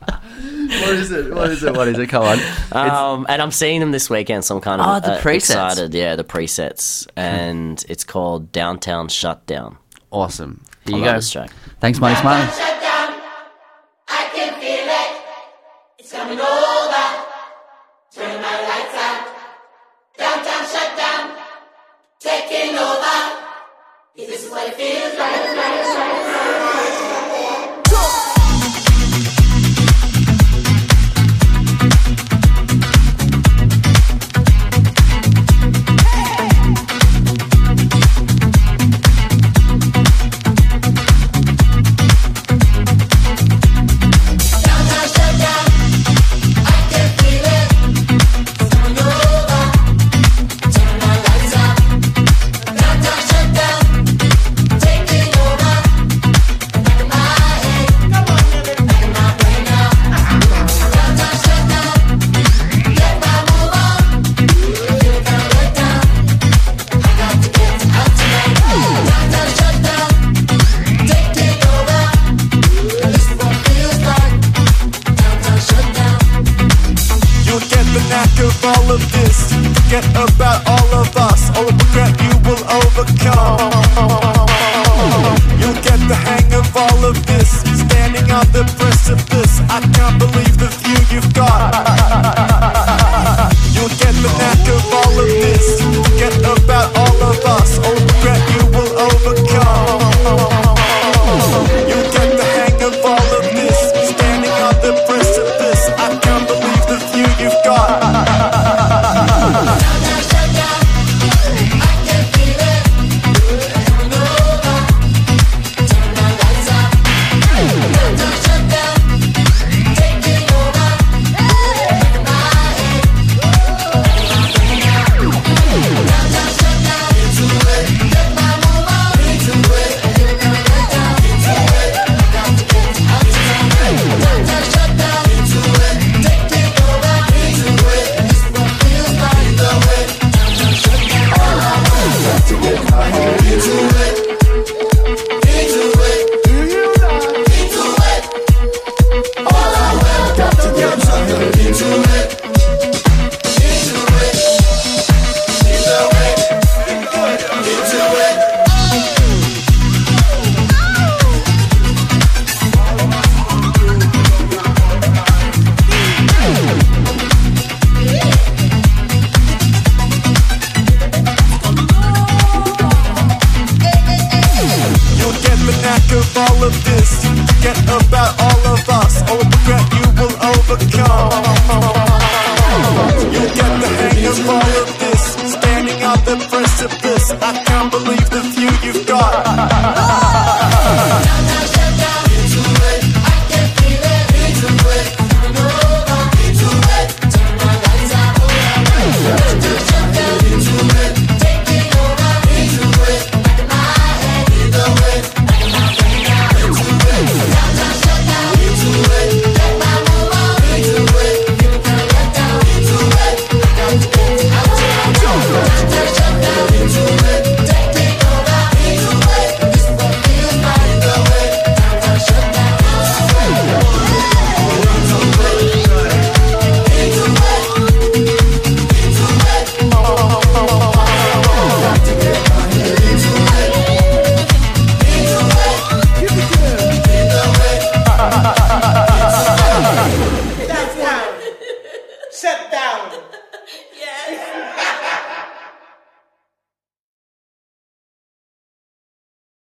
[0.70, 1.34] What is it?
[1.34, 1.72] What is it?
[1.74, 2.08] What is it?
[2.08, 2.38] Come on.
[2.72, 5.34] Um, and I'm seeing them this weekend, so I'm kind of Oh, the uh, presets.
[5.36, 5.94] excited.
[5.94, 9.78] Yeah, the presets, and it's called Downtown Shutdown.
[10.10, 10.62] Awesome.
[10.84, 11.18] Here I you love go.
[11.18, 11.50] this track.
[11.80, 12.46] Thanks, Marty Smiley.